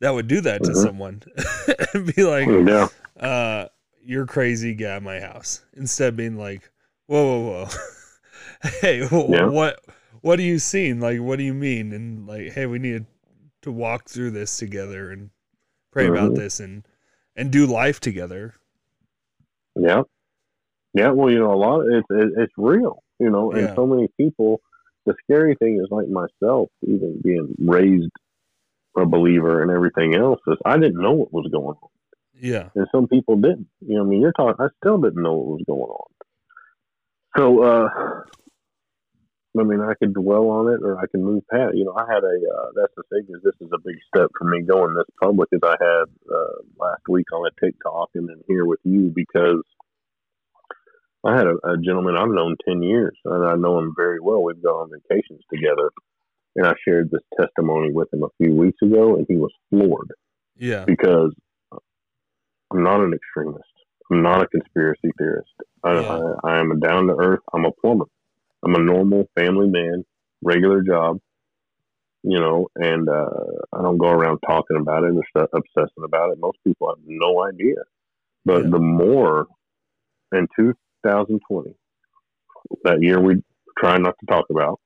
[0.00, 0.82] That would do that to Mhm.
[0.82, 1.22] someone
[1.94, 3.68] and be like, yeah, uh,
[4.02, 6.70] "You're crazy, get out of my house." Instead of being like,
[7.06, 9.48] "Whoa, whoa, whoa, hey, Yeah.
[9.48, 9.82] what,
[10.20, 11.00] what are you seeing?
[11.00, 13.06] Like, what do you mean?" And like, "Hey, we need
[13.62, 15.30] to walk through this together and
[15.92, 16.36] pray about Mhm.
[16.36, 16.86] this and
[17.34, 18.54] and do life together."
[19.76, 20.02] yeah,
[20.94, 21.10] yeah.
[21.10, 21.80] Well, you know, a lot.
[21.86, 23.02] It's it, it's real.
[23.18, 23.74] You know, and Yeah.
[23.74, 24.60] so many people.
[25.06, 28.10] The scary thing is, like myself, even being raised
[28.96, 31.88] a believer and everything else, is I didn't know what was going on.
[32.38, 33.68] Yeah, and some people didn't.
[33.80, 34.56] You know, I mean, you're talking.
[34.58, 36.06] I still didn't know what was going on.
[37.36, 37.88] So, uh,
[39.58, 41.74] I mean, I could dwell on it, or I can move past.
[41.74, 42.36] You know, I had a.
[42.36, 45.48] Uh, that's the thing is, this is a big step for me going this public,
[45.54, 46.04] as I had
[46.34, 49.62] uh, last week on a TikTok, and then here with you because
[51.26, 54.42] I had a, a gentleman I've known ten years, and I know him very well.
[54.42, 55.90] We've gone on vacations together,
[56.54, 60.12] and I shared this testimony with him a few weeks ago, and he was floored
[60.56, 61.32] yeah, because
[62.72, 63.64] I'm not an extremist.
[64.10, 65.50] I'm not a conspiracy theorist.
[65.82, 66.32] I, Yeah.
[66.44, 67.40] I, I am a down to earth.
[67.52, 68.06] I'm a plumber.
[68.64, 70.04] I'm a normal family man,
[70.42, 71.18] regular job,
[72.22, 73.30] you know, and uh,
[73.72, 76.38] I don't go around talking about it or st- obsessing about it.
[76.40, 77.82] Most people have no idea.
[78.44, 78.70] But Yeah.
[78.70, 79.46] the more
[80.32, 80.46] in
[81.06, 81.74] 2020,
[82.84, 83.42] that year we
[83.78, 84.80] try not to talk about,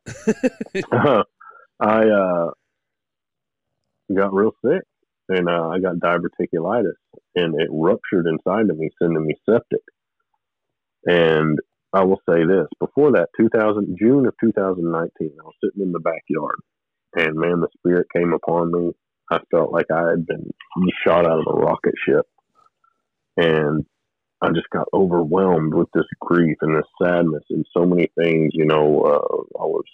[1.81, 2.51] I uh,
[4.15, 4.83] got real sick
[5.29, 6.99] and uh, I got diverticulitis
[7.35, 9.83] and it ruptured inside of me, sending me septic.
[11.07, 11.59] And
[11.93, 16.01] I will say this before that, 2000, June of 2019, I was sitting in the
[16.01, 16.61] backyard
[17.15, 18.93] and man, the spirit came upon me.
[19.31, 20.51] I felt like I had been
[21.05, 22.27] shot out of a rocket ship.
[23.37, 23.85] And
[24.43, 28.51] I just got overwhelmed with this grief and this sadness and so many things.
[28.55, 29.85] You know, uh, I was,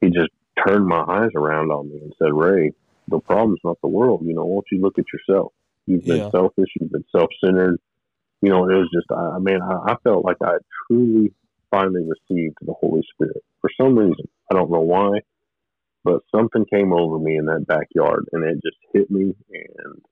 [0.00, 0.30] he just
[0.66, 2.72] turned my eyes around on me and said, Ray,
[3.08, 4.22] the problem's not the world.
[4.24, 5.52] You know, why don't you look at yourself?
[5.86, 6.30] You've been Yeah.
[6.30, 7.78] selfish, you've been self centered.
[8.42, 11.32] You know, it was just, I, I mean, I, I felt like I had truly
[11.70, 14.28] finally received the Holy Spirit for some reason.
[14.50, 15.20] I don't know why,
[16.04, 20.02] but something came over me in that backyard and it just hit me and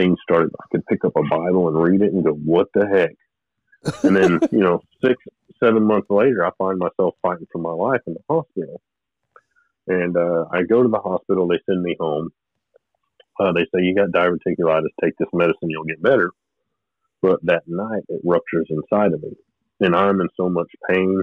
[0.00, 0.50] things started.
[0.58, 3.14] I could pick up a Bible and read it and go, what the heck?
[4.02, 5.14] And then, you know, six,
[5.62, 8.80] seven months later, I find myself fighting for my life in the hospital.
[9.86, 11.48] And uh, I go to the hospital.
[11.48, 12.30] They send me home.
[13.38, 14.88] Uh, they say, you got diverticulitis.
[15.02, 15.70] Take this medicine.
[15.70, 16.30] You'll get better.
[17.22, 19.32] But that night, it ruptures inside of me.
[19.80, 21.20] And I'm in so much pain.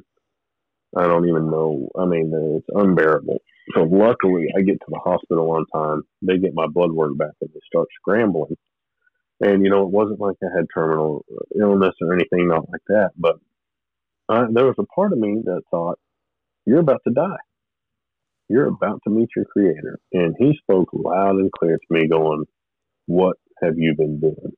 [0.96, 1.90] I don't even know.
[1.98, 3.40] I mean, it's unbearable.
[3.76, 6.04] So luckily, I get to the hospital on time.
[6.22, 8.56] They get my blood work back and they start scrambling.
[9.42, 11.26] And, you know, it wasn't like I had terminal
[11.60, 13.12] illness or anything, not like that.
[13.18, 13.36] But
[14.30, 16.00] uh, there was a part of me that thought,
[16.66, 17.38] you're about to die.
[18.50, 20.00] You're about to meet your creator.
[20.14, 22.46] And he spoke loud and clear to me, going,
[23.08, 24.54] What have you been doing?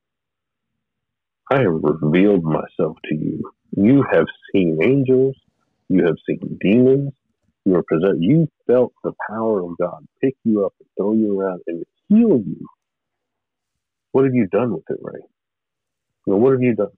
[1.50, 3.52] I have revealed myself to you.
[3.76, 5.36] You have seen angels.
[5.88, 7.12] You have seen demons.
[7.64, 7.84] You are.
[8.18, 12.38] You felt the power of God pick you up and throw you around and heal
[12.38, 12.66] you.
[14.12, 15.20] What have you done with it, Ray?
[16.26, 16.88] You know, what have you done?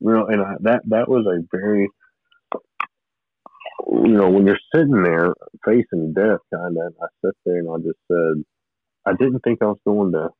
[0.00, 1.88] You know, and I, that that was a very,
[3.86, 5.32] you know, when you're sitting there
[5.64, 6.92] facing death, kind of.
[7.00, 8.44] I sat there and I just said,
[9.06, 10.30] I didn't think I was going to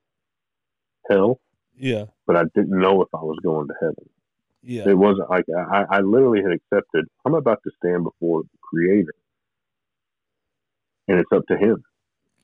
[1.11, 1.41] hell,
[1.77, 4.09] yeah, but I didn't know if I was going to heaven.
[4.63, 7.07] yeah, It wasn't like I, I literally had accepted.
[7.25, 9.15] I'm about to stand before the Creator,
[11.09, 11.83] and it's up to Him.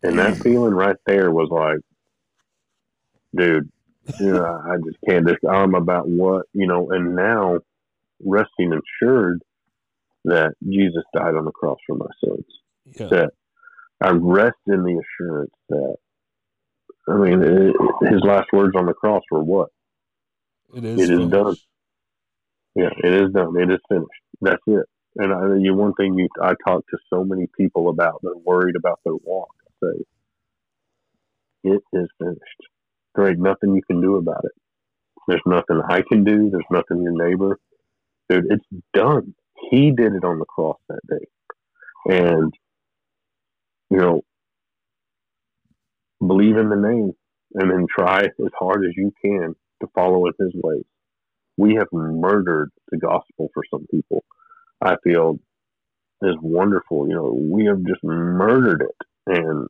[0.03, 1.81] And that feeling right there was like,
[3.35, 3.71] dude,
[4.19, 5.27] you know, I just can't.
[5.27, 6.91] Just, I'm about what you know.
[6.91, 7.59] And now,
[8.25, 9.43] resting assured
[10.25, 12.45] that Jesus died on the cross for my sins.
[12.99, 13.31] yeah, That
[14.01, 15.97] I rest in the assurance that.
[17.09, 17.75] I mean, it,
[18.09, 19.71] his last words on the cross were what?
[20.75, 21.11] It is.
[21.11, 21.57] It is done.
[22.77, 23.59] Yeah, it is done.
[23.59, 24.09] It is finished.
[24.41, 24.87] That's it.
[25.17, 28.77] And I, you, one thing you, I talk to so many people about, they're worried
[28.77, 29.51] about their walk.
[29.67, 30.05] I say,
[31.65, 32.63] it is finished.
[33.15, 34.53] There ain't nothing you can do about it.
[35.29, 36.51] There's nothing I can do.
[36.51, 37.59] There's nothing your neighbor.
[38.29, 39.35] Dude, it's done.
[39.71, 41.27] He did it on the cross that day.
[42.07, 42.53] And,
[43.91, 44.23] you know,
[46.27, 47.13] believe in the name
[47.55, 50.85] and then try as hard as you can to follow in his ways.
[51.57, 54.25] We have murdered the gospel for some people.
[54.81, 55.39] I feel
[56.23, 57.09] is wonderful.
[57.09, 59.07] You know, we have just murdered it.
[59.27, 59.69] And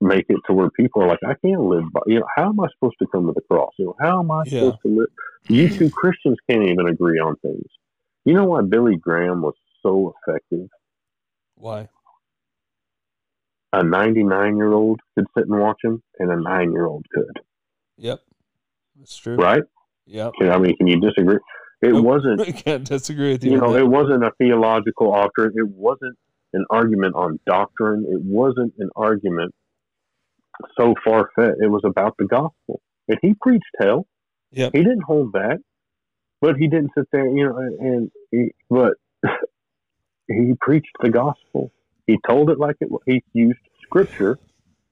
[0.00, 2.60] make it to where people are like, I can't live by, you know, how am
[2.60, 3.72] I supposed to come to the cross?
[3.78, 4.60] You know, how am I Yeah.
[4.60, 5.08] supposed to live?
[5.48, 5.78] You mm-hmm.
[5.78, 7.66] two Christians can't even agree on things.
[8.24, 10.68] You know why Billy Graham was so effective?
[11.54, 11.88] Why?
[13.72, 17.40] A 99 year old could sit and watch him, and a nine year old could,
[17.98, 18.20] Yep.
[18.98, 19.36] That's true.
[19.36, 19.62] right?
[20.06, 20.32] Yep.
[20.42, 21.38] I mean, can you disagree?
[21.82, 22.04] It Nope.
[22.04, 23.52] wasn't, I can't disagree with you.
[23.52, 23.80] you know, that.
[23.80, 25.52] it wasn't a theological doctrine.
[25.56, 26.16] It wasn't
[26.54, 28.04] an argument on doctrine.
[28.08, 29.54] It wasn't an argument
[30.78, 31.60] so far fetched.
[31.60, 32.80] It was about the gospel.
[33.08, 34.06] And he preached hell.
[34.52, 34.72] Yep.
[34.74, 35.58] He didn't hold back,
[36.40, 38.94] but he didn't sit there, you know, and, and he, but
[40.28, 41.72] he preached the gospel.
[42.06, 42.88] He told it like it.
[43.06, 44.38] He used scripture.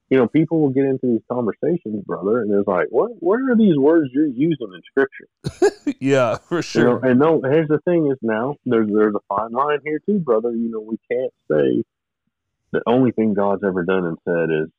[0.09, 3.11] You know, people will get into these conversations, brother, and it's like, what?
[3.21, 5.95] Where are these words you're using in scripture?
[5.99, 6.83] yeah, for You sure.
[6.83, 10.19] know, and no, here's the thing: is now there's there's a fine line here too,
[10.19, 10.51] brother.
[10.51, 11.83] You know, we can't say
[12.71, 14.69] the only thing God's ever done and said is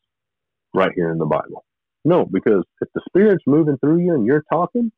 [0.74, 1.64] right here in the Bible.
[2.04, 4.92] No, because if the Spirit's moving through you and you're talking,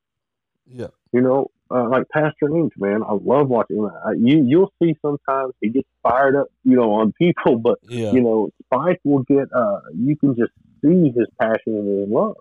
[0.67, 0.89] yeah.
[1.13, 3.87] you know, uh, like Pastor Inch, man, I love watching him.
[3.87, 8.13] I, you you'll see sometimes he gets fired up, you know, on people, but Yeah.
[8.13, 9.49] you know, Spike will get.
[9.55, 10.53] uh You can just
[10.83, 12.37] see his passion and his love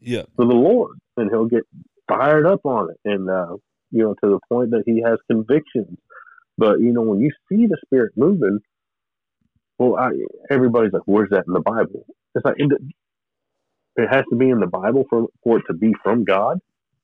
[0.00, 0.22] yeah.
[0.36, 1.64] for the Lord, and he'll get
[2.08, 3.56] fired up on it, and uh,
[3.90, 5.98] you know to the point that he has convictions.
[6.58, 8.60] But you know when you see the Spirit moving,
[9.78, 10.10] well, I,
[10.50, 12.70] everybody's like, "Where's that in the Bible?" It's like it,
[14.10, 16.58] has to be in the Bible for for it to be from God.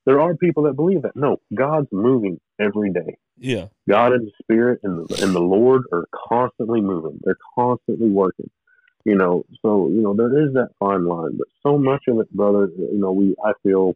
[0.06, 1.14] There are people that believe that.
[1.14, 3.16] No, God's moving every day.
[3.36, 3.66] Yeah.
[3.88, 7.20] God and the Spirit and the, and the Lord are constantly moving.
[7.22, 8.50] They're constantly working.
[9.04, 12.30] You know, so you know there is that fine line, but so much of it,
[12.32, 12.68] brother.
[12.76, 13.94] You know, we I feel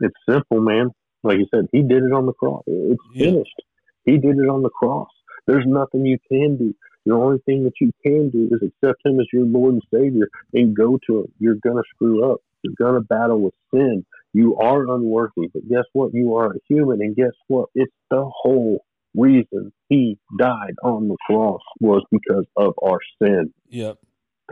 [0.00, 0.90] it's simple, man.
[1.22, 2.62] Like you said, He did it on the cross.
[2.66, 3.26] It's Yeah.
[3.32, 3.62] finished.
[4.04, 5.10] He did it on the cross.
[5.46, 6.74] There's nothing you can do.
[7.06, 10.28] The only thing that you can do is accept Him as your Lord and Savior
[10.52, 11.32] and go to Him.
[11.38, 12.40] You're gonna screw up.
[12.62, 14.04] You're gonna battle with sin.
[14.32, 16.14] You are unworthy, but guess what?
[16.14, 17.68] You are a human, and guess what?
[17.74, 18.84] It's the whole
[19.14, 23.52] reason he died on the cross was because of our sin.
[23.68, 23.98] Yep.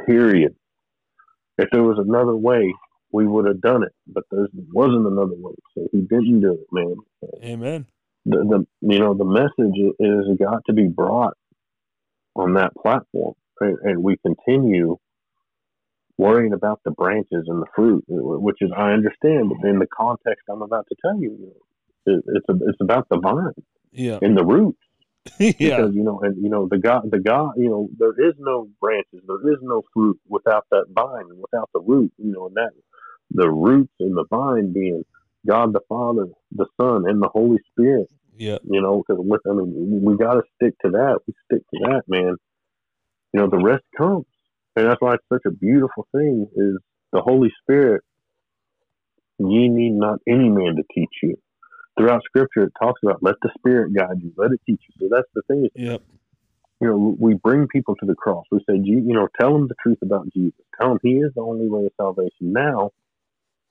[0.07, 0.57] Period.
[1.59, 2.75] If there was another way,
[3.13, 6.67] we would have done it, but there wasn't another way, so he didn't do it,
[6.73, 6.97] man.
[7.43, 7.87] Amen.
[8.27, 11.37] The, the you know the message is got to be brought
[12.39, 14.97] on that platform, and, and we continue
[16.17, 20.45] worrying about the branches and the fruit, which is I understand, but in the context
[20.51, 21.53] I'm about to tell you,
[22.07, 23.53] it, it's a, it's about the vine
[23.93, 24.19] Yeah.
[24.23, 24.77] and the root
[25.39, 25.55] yeah.
[25.59, 28.69] because you know, and you know, the God, the God, you know, there is no
[28.81, 32.57] branches, there is no fruit without that vine, and without the root, you know, and
[32.57, 32.71] that
[33.31, 35.05] the roots and the vine being
[35.47, 38.09] God the Father, the Son, and the Holy Spirit,
[38.39, 38.63] Yep.
[38.71, 41.19] you know, because I mean, we got to stick to that.
[41.27, 42.37] We stick to that, man.
[43.33, 44.27] You know, the rest comes,
[44.77, 46.47] and that's why it's such a beautiful thing.
[46.55, 46.79] Is
[47.13, 48.03] the Holy Spirit?
[49.41, 51.37] Ye need not any man to teach you.
[51.99, 55.09] Throughout Scripture, it talks about let the Spirit guide you, let it teach you.
[55.09, 55.69] So that's the thing.
[55.75, 56.03] Yep.
[56.81, 58.45] you know, we bring people to the cross.
[58.53, 60.61] We say, you know, tell them the truth about Jesus.
[60.81, 62.53] Tell them He is the only way of salvation.
[62.53, 62.91] Now,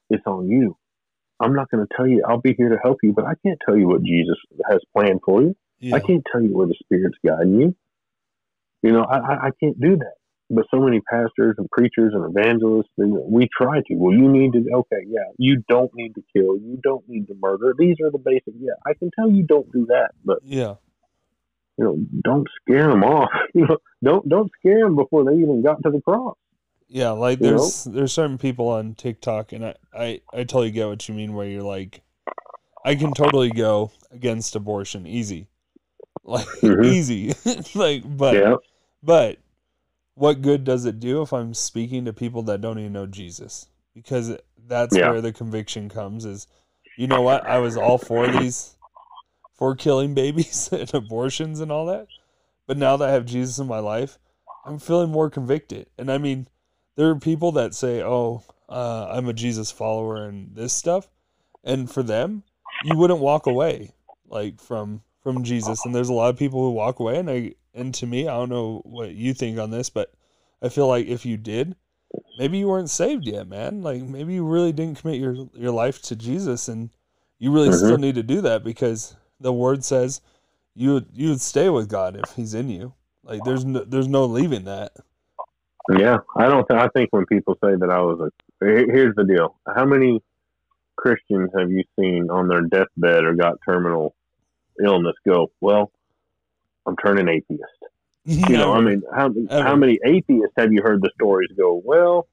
[0.10, 0.78] it's on you.
[1.40, 2.24] I'm not going to tell you.
[2.28, 4.38] I'll be here to help you, but I can't tell you what Jesus
[4.70, 5.56] has planned for you.
[5.80, 5.96] Yeah.
[5.96, 7.76] I can't tell you where the Spirit's guiding you.
[8.82, 10.14] You know, I, I, I can't do that.
[10.50, 13.96] But so many pastors and preachers and evangelists, we try to.
[13.96, 14.60] Well, you need to.
[14.60, 16.58] Okay, yeah, you don't need to kill.
[16.58, 17.76] You don't need to murder.
[17.78, 18.54] These are the basic.
[18.58, 20.76] Yeah, I can tell you don't do that, but Yeah.
[21.78, 23.30] you know, don't scare them off.
[23.54, 26.38] You know, don't don't scare them before they even got to the cross.
[26.90, 27.58] Yeah, like You know?
[27.58, 31.34] there's there's certain people on TikTok, and I, I I totally get what you mean.
[31.34, 32.02] Where you're like,
[32.86, 35.48] I can totally go against abortion, easy,
[36.24, 36.84] like Mhm.
[36.84, 37.34] easy,
[37.76, 38.56] like but yeah,
[39.04, 39.40] but
[40.16, 43.68] what good does it do if I'm speaking to people that don't even know Jesus?
[43.94, 45.04] Because that's Yeah.
[45.04, 46.26] where the conviction comes.
[46.26, 46.48] Is
[46.96, 47.46] you know what?
[47.46, 48.78] I was all for these,
[49.56, 52.08] for killing babies and abortions and all that,
[52.66, 54.18] but now that I have Jesus in my life,
[54.66, 55.88] I'm feeling more convicted.
[55.98, 56.48] And I mean,
[56.98, 61.08] there are people that say, "Oh, uh, I'm a Jesus follower," and this stuff,
[61.64, 62.44] and for them,
[62.86, 63.92] you wouldn't walk away
[64.28, 65.86] like from from Jesus.
[65.86, 68.34] And there's a lot of people who walk away, and I and to me, I
[68.36, 70.12] don't know what you think on this, but
[70.62, 71.76] I feel like if you did,
[72.38, 73.82] maybe you weren't saved yet, man.
[73.84, 76.90] Like maybe you really didn't commit your your life to Jesus, and
[77.40, 77.78] you really Mhm.
[77.86, 80.22] still need to do that because the Word says
[80.74, 82.94] you would you would stay with God if He's in you.
[83.24, 84.94] Like there's no, there's no leaving that.
[85.90, 86.18] Yeah.
[86.36, 86.68] I don't.
[86.68, 89.58] Th- I think when people say that I was a, here's the deal.
[89.76, 90.22] How many
[90.96, 94.16] Christians have you seen on their deathbed or got terminal
[94.84, 95.52] illness go?
[95.62, 95.92] Well,
[96.86, 97.64] I'm turning atheist.
[98.30, 101.82] You know, I mean, how how many atheists have you heard the stories go?
[101.82, 102.28] Well,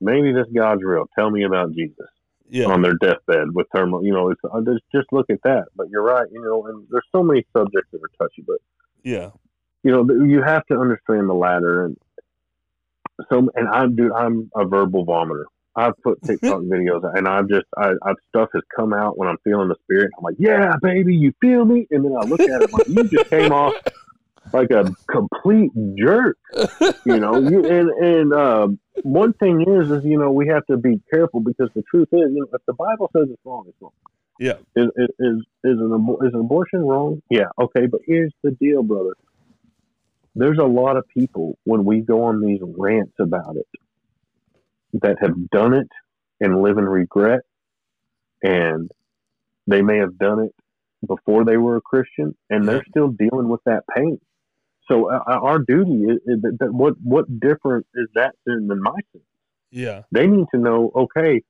[0.00, 1.04] maybe this God's real.
[1.18, 2.06] Tell me about Jesus.
[2.48, 2.66] Yeah.
[2.66, 5.64] On their deathbed with terminal, you know, it's uh, just, just look at that.
[5.74, 8.58] But you're right, you know, and there's so many subjects that are touchy, but
[9.02, 9.30] yeah,
[9.82, 11.84] you know, you have to understand the latter.
[11.84, 11.96] And
[13.30, 15.44] so, and I'm, dude, I'm a verbal vomiter.
[15.74, 19.38] I've put TikTok videos and I've just, I, I've stuff has come out when I'm
[19.44, 20.10] feeling the spirit.
[20.18, 21.86] I'm like, yeah, baby, you feel me?
[21.90, 23.74] And then I look at it like, you just came off
[24.52, 26.38] like a complete jerk,
[27.04, 27.38] you know.
[27.38, 28.68] You and and uh,
[29.02, 32.30] one thing is, is you know, we have to be careful because the truth is,
[32.32, 33.92] you know, if the Bible says it's wrong, it's wrong.
[34.38, 34.54] Yeah.
[34.74, 37.22] Is is is, is an is an abortion wrong?
[37.30, 37.46] Yeah.
[37.60, 39.14] Okay, but here's the deal, brother.
[40.38, 43.66] There's a lot of people when we go on these rants about it
[45.00, 45.88] that have done it
[46.40, 47.40] and live in regret,
[48.42, 48.90] and
[49.66, 50.54] they may have done it
[51.06, 54.20] before they were a Christian, and they're still dealing with that pain.
[54.90, 58.82] So uh, uh, our duty is, is that, what what different is that sin than
[58.82, 59.22] my sin?
[59.70, 60.92] Yeah, they need to know.
[60.94, 61.42] Okay,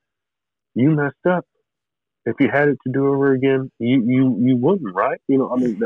[0.74, 1.44] you messed up.
[2.24, 5.20] If you had it to do over again, you you you wouldn't, right?
[5.26, 5.80] You know, I mean,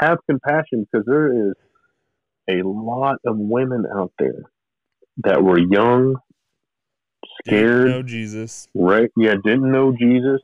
[0.00, 1.54] have compassion because there is
[2.48, 4.42] a lot of women out there
[5.24, 6.16] that were young,
[7.40, 9.10] scared, didn't know Jesus, right?
[9.16, 10.40] Yeah, didn't know Jesus,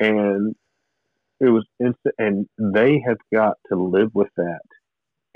[0.00, 0.54] and
[1.40, 4.60] it was instant, and they have got to live with that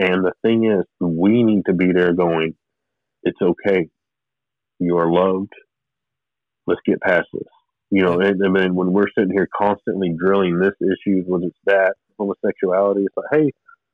[0.00, 2.54] and the thing is, we need to be there going,
[3.22, 3.86] it's okay.
[4.78, 5.52] You are loved.
[6.66, 7.42] Let's get past this.
[7.90, 11.58] You know, and, and then when we're sitting here constantly drilling this issue, whether it's
[11.66, 13.52] that, homosexuality, it's like, hey,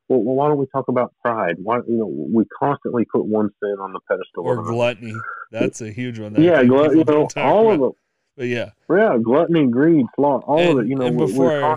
[0.08, 1.56] well, why don't we talk about pride?
[1.62, 4.44] Why, you know, we constantly put one sin on the pedestal.
[4.44, 5.14] Or gluttony.
[5.50, 6.34] That's a huge one.
[6.40, 7.74] yeah, glut, you know, all about.
[7.74, 7.92] of them.
[8.36, 8.70] But yeah.
[8.90, 10.88] Yeah, gluttony, greed, sloth, all and, of it.
[10.88, 11.76] You know, before, I,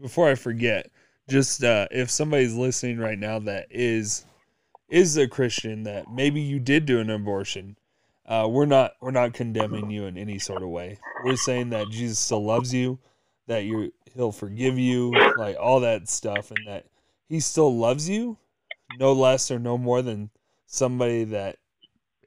[0.00, 0.90] before I forget,
[1.28, 4.26] just uh, if somebody's listening right now that is
[4.90, 7.76] is a Christian that maybe you did do an abortion,
[8.26, 10.98] uh, we're not we're not condemning you in any sort of way.
[11.24, 12.98] We're saying that Jesus still loves you,
[13.46, 16.86] that you he'll forgive you, like all that stuff, and that
[17.30, 18.36] he still loves you,
[18.98, 20.30] no less or no more than
[20.66, 21.56] somebody that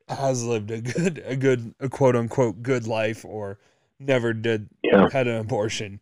[0.07, 3.59] has lived a good a good a quote unquote good life or
[3.99, 5.09] never did yeah.
[5.11, 5.99] had an abortion.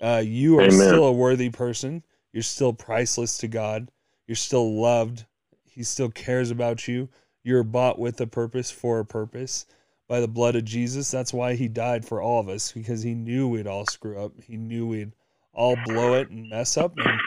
[0.00, 0.72] Uh, you are Amen.
[0.72, 2.02] still a worthy person.
[2.32, 3.90] You're still priceless to God.
[4.26, 5.26] You're still loved.
[5.64, 7.08] He still cares about you.
[7.42, 9.66] You're bought with a purpose for a purpose
[10.08, 11.10] by the blood of Jesus.
[11.10, 14.32] That's why he died for all of us because he knew we'd all screw up.
[14.42, 15.12] He knew we'd
[15.52, 16.92] all blow it and mess up.
[16.96, 17.20] And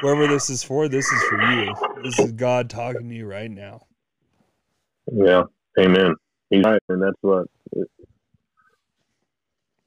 [0.00, 1.74] whoever this is for, this is for you.
[2.02, 3.86] This is God talking to you right now.
[5.12, 5.44] Yeah.
[5.78, 6.14] Amen.
[6.50, 6.80] He's right.
[6.88, 7.46] And that's what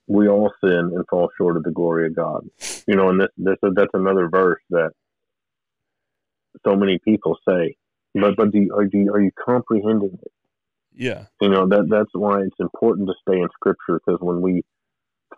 [0.07, 2.45] we all sin and fall short of the glory of God.
[2.88, 4.91] You know, and this, this that's another verse that
[6.66, 7.76] so many people say,
[8.14, 10.32] but but do you, are, you, are you comprehending it?
[10.93, 14.64] Yeah, you know that that's why it's important to stay in Scripture because when we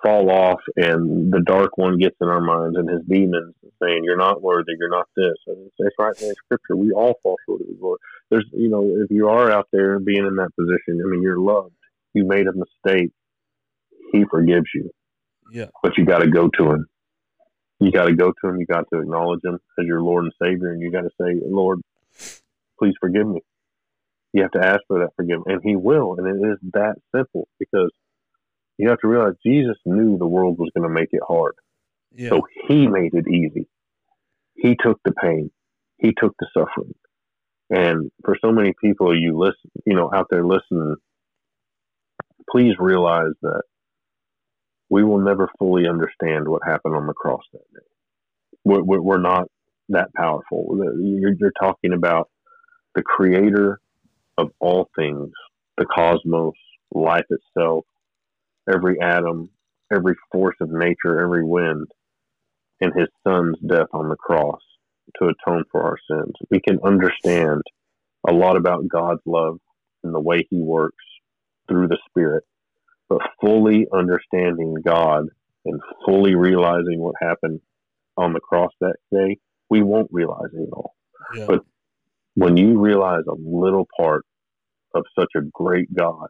[0.03, 4.17] fall off and the dark one gets in our minds and his demons saying you're
[4.17, 6.75] not worthy, you're not this, and it's, it's right there in Scripture.
[6.75, 7.99] We all fall short of the glory.
[8.29, 11.39] There's you know if you are out there being in that position, I mean you're
[11.39, 11.75] loved.
[12.13, 13.11] You made a mistake
[14.13, 14.89] he forgives you.
[15.51, 15.67] Yeah.
[15.81, 16.85] But you got to go to him.
[17.79, 18.59] You got to go to him.
[18.59, 21.35] You got to acknowledge him as your Lord and Savior, and you got to say,
[21.45, 21.81] Lord,
[22.79, 23.41] please forgive me.
[24.31, 26.15] You have to ask for that forgiveness, and He will.
[26.17, 27.91] And it is that simple because
[28.77, 31.55] you have to realize Jesus knew the world was going to make it hard,
[32.13, 32.29] yeah.
[32.29, 33.67] so He made it easy.
[34.55, 35.51] He took the pain.
[35.97, 36.93] He took the suffering.
[37.69, 40.95] And for so many people, you listen, you know, out there listening,
[42.49, 43.63] please realize that
[44.89, 47.85] we will never fully understand what happened on the cross that day.
[48.63, 49.47] We're, we're not
[49.89, 50.77] that powerful.
[50.99, 52.29] You're, you're talking about
[52.95, 53.79] the creator
[54.37, 55.31] of all things,
[55.77, 56.53] the cosmos,
[56.93, 57.85] life itself,
[58.71, 59.49] every atom,
[59.91, 61.87] every force of nature, every wind,
[62.81, 64.61] and his son's death on the cross
[65.19, 66.33] to atone for our sins.
[66.49, 67.61] We can understand
[68.27, 69.59] a lot about God's love
[70.03, 71.03] and the way he works
[71.67, 72.43] through the Spirit
[73.13, 75.25] but fully understanding God
[75.65, 77.61] and fully realizing what happened
[78.17, 79.37] on the cross that day,
[79.69, 80.95] we won't realize it all.
[81.35, 81.45] Yeah.
[81.47, 81.59] But
[82.35, 84.25] when you realize a little part
[84.95, 86.27] of such a great God,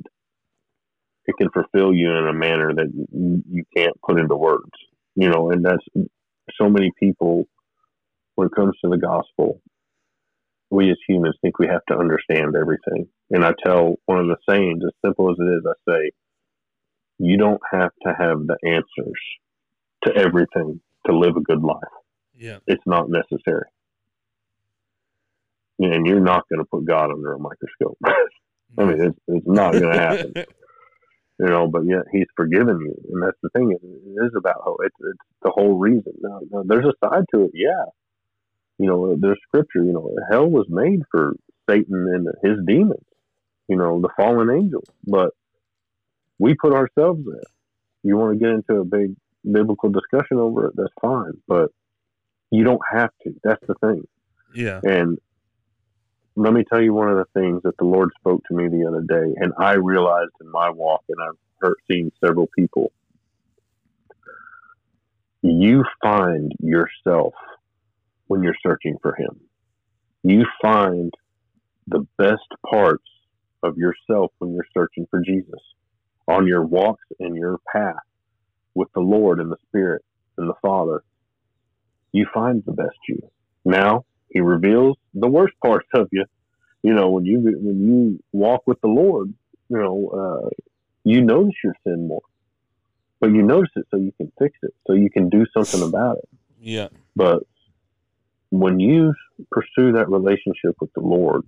[1.25, 4.71] it can fulfill you in a manner that you can't put into words.
[5.15, 5.83] You know, and that's
[6.57, 7.47] so many people
[8.35, 9.61] when it comes to the gospel,
[10.69, 13.07] we as humans think we have to understand everything.
[13.29, 16.11] And I tell one of the sayings, as simple as it is, I say,
[17.19, 19.19] you don't have to have the answers
[20.05, 21.77] to everything to live a good life.
[22.35, 22.57] Yeah.
[22.65, 23.67] It's not necessary.
[25.79, 27.97] and you're not going to put God under a microscope.
[28.77, 30.33] I mean, it's, it's not going to happen.
[31.43, 33.71] you know, but yet He's forgiven you, and that's the thing.
[33.71, 34.77] It, it is about hope.
[34.83, 36.13] It's, it's the whole reason.
[36.21, 37.85] Now, now, there's a side to it, yeah.
[38.79, 39.83] You know, there's scripture.
[39.83, 41.33] You know, hell was made for
[41.69, 43.05] Satan and his demons.
[43.67, 45.31] You know, the fallen angels, but
[46.39, 47.43] we put ourselves there.
[48.03, 49.15] You want to get into a big
[49.49, 51.71] biblical discussion over it, that's fine, but
[52.51, 53.33] you don't have to.
[53.43, 54.07] That's the thing.
[54.55, 54.79] Yeah.
[54.83, 55.17] And
[56.35, 58.87] let me tell you one of the things that the Lord spoke to me the
[58.87, 62.91] other day, and I realized in my walk, and I've heard, seen several people.
[65.41, 67.33] You find yourself
[68.27, 69.39] when you're searching for Him.
[70.23, 71.13] You find
[71.87, 73.03] the best parts
[73.61, 75.59] of yourself when you're searching for Jesus
[76.27, 77.95] on your walks and your path
[78.73, 80.03] with the Lord and the Spirit
[80.37, 81.03] and the Father.
[82.11, 83.19] You find the best you.
[83.65, 86.25] Now, he reveals the worst parts of you.
[86.81, 89.33] You know, when you when you walk with the Lord,
[89.69, 90.49] you know, uh,
[91.03, 92.21] you notice your sin more,
[93.21, 96.17] but you notice it so you can fix it, so you can do something about
[96.17, 96.29] it.
[96.59, 96.89] Yeah.
[97.15, 97.43] But
[98.49, 99.13] when you
[99.51, 101.43] pursue that relationship with the Lord,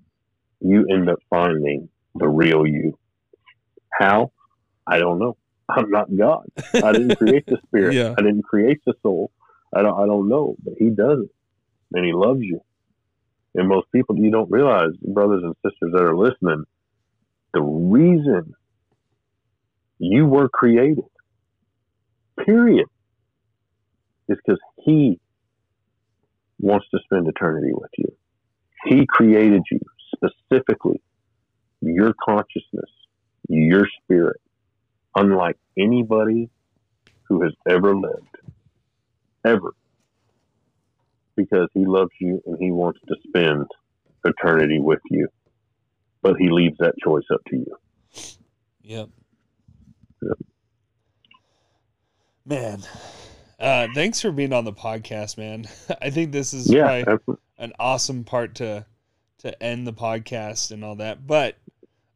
[0.62, 2.98] you end up finding the real you.
[3.92, 4.32] How?
[4.88, 5.38] I don't know.
[5.70, 6.46] I'm not God.
[6.74, 7.96] I didn't create the spirit.
[7.96, 8.14] Yeah.
[8.18, 9.32] I didn't create the soul.
[9.76, 10.00] I don't.
[10.00, 11.32] I don't know, but He does it,
[11.94, 12.62] and He loves you.
[13.56, 16.66] And most people, you don't realize, brothers and sisters that are listening,
[17.54, 18.54] the reason
[19.98, 21.06] you were created,
[22.46, 22.88] period,
[24.28, 25.20] is because He
[26.60, 28.14] wants to spend eternity with you.
[28.88, 29.80] He created you
[30.14, 31.02] specifically,
[31.82, 32.92] your consciousness,
[33.48, 34.42] your spirit,
[35.16, 36.50] unlike anybody
[37.30, 38.38] who has ever lived,
[39.46, 39.74] ever,
[41.36, 43.66] because He loves you and He wants to spend
[44.26, 45.28] eternity with you.
[46.22, 47.78] But He leaves that choice up to you.
[48.84, 49.10] Yep.
[50.22, 50.38] Yep.
[52.46, 52.84] Man,
[53.60, 55.66] uh, thanks for being on the podcast, man.
[56.02, 57.04] I think this is Yeah,
[57.58, 58.86] an awesome part to
[59.40, 61.26] to end the podcast and all that.
[61.28, 61.58] But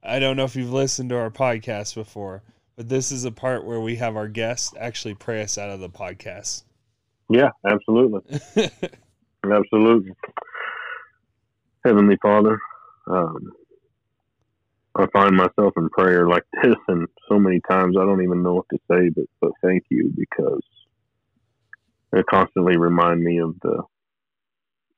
[0.03, 2.43] I don't know if you've listened to our podcast before,
[2.75, 5.79] but this is a part where we have our guests actually pray us out of
[5.79, 6.63] the podcast.
[7.29, 8.21] yeah, absolutely.
[9.45, 10.13] Absolutely.
[11.85, 12.59] Heavenly Father,
[13.07, 13.51] um,
[14.95, 18.55] I find myself in prayer like this, and so many times I don't even know
[18.55, 20.61] what to say, but, but thank you because
[22.13, 23.83] it constantly remind me of the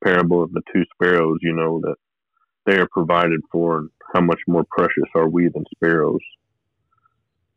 [0.03, 1.95] parable of the two sparrows, you know, that
[2.65, 6.21] they are provided for, and how much more precious are we than sparrows.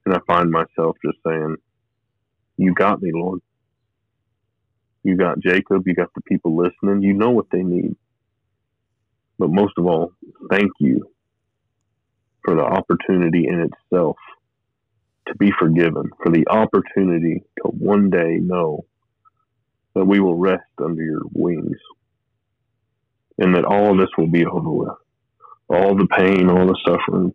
[0.06, 1.56] And I find myself just saying,
[2.58, 3.40] You got me, Lord.
[5.04, 7.96] You got Jacob, you got the people listening, you know what they need.
[9.38, 10.12] But most of all,
[10.50, 11.08] thank you
[12.44, 14.16] for the opportunity in itself
[15.28, 18.86] to be forgiven, for the opportunity to one day know
[19.94, 21.78] that we will rest under your wings
[23.38, 24.90] and that all this will be over with.
[25.68, 27.34] All the pain, all the suffering.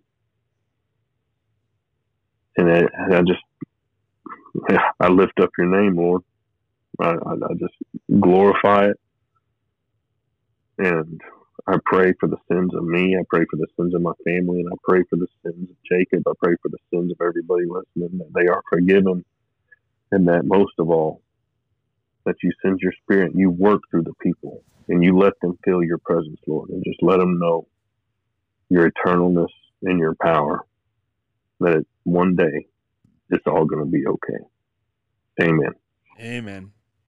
[2.57, 2.83] And I,
[3.17, 3.55] I just,
[5.01, 6.23] I lift up your name, Lord.
[6.99, 7.73] I, I, I just
[8.19, 8.99] glorify it.
[10.77, 11.21] And
[11.67, 13.15] I pray for the sins of me.
[13.17, 14.61] I pray for the sins of my family.
[14.61, 16.23] And I pray for the sins of Jacob.
[16.27, 19.23] I pray for the sins of everybody listening that they are forgiven.
[20.11, 21.21] And that most of all,
[22.25, 25.83] that you send your spirit, you work through the people, and you let them feel
[25.83, 27.67] your presence, Lord, and just let them know
[28.69, 29.49] your eternalness
[29.83, 30.61] and your power.
[31.59, 32.67] That one day
[33.29, 35.43] it's all going to be okay.
[35.43, 35.73] Amen.
[36.19, 36.71] Amen.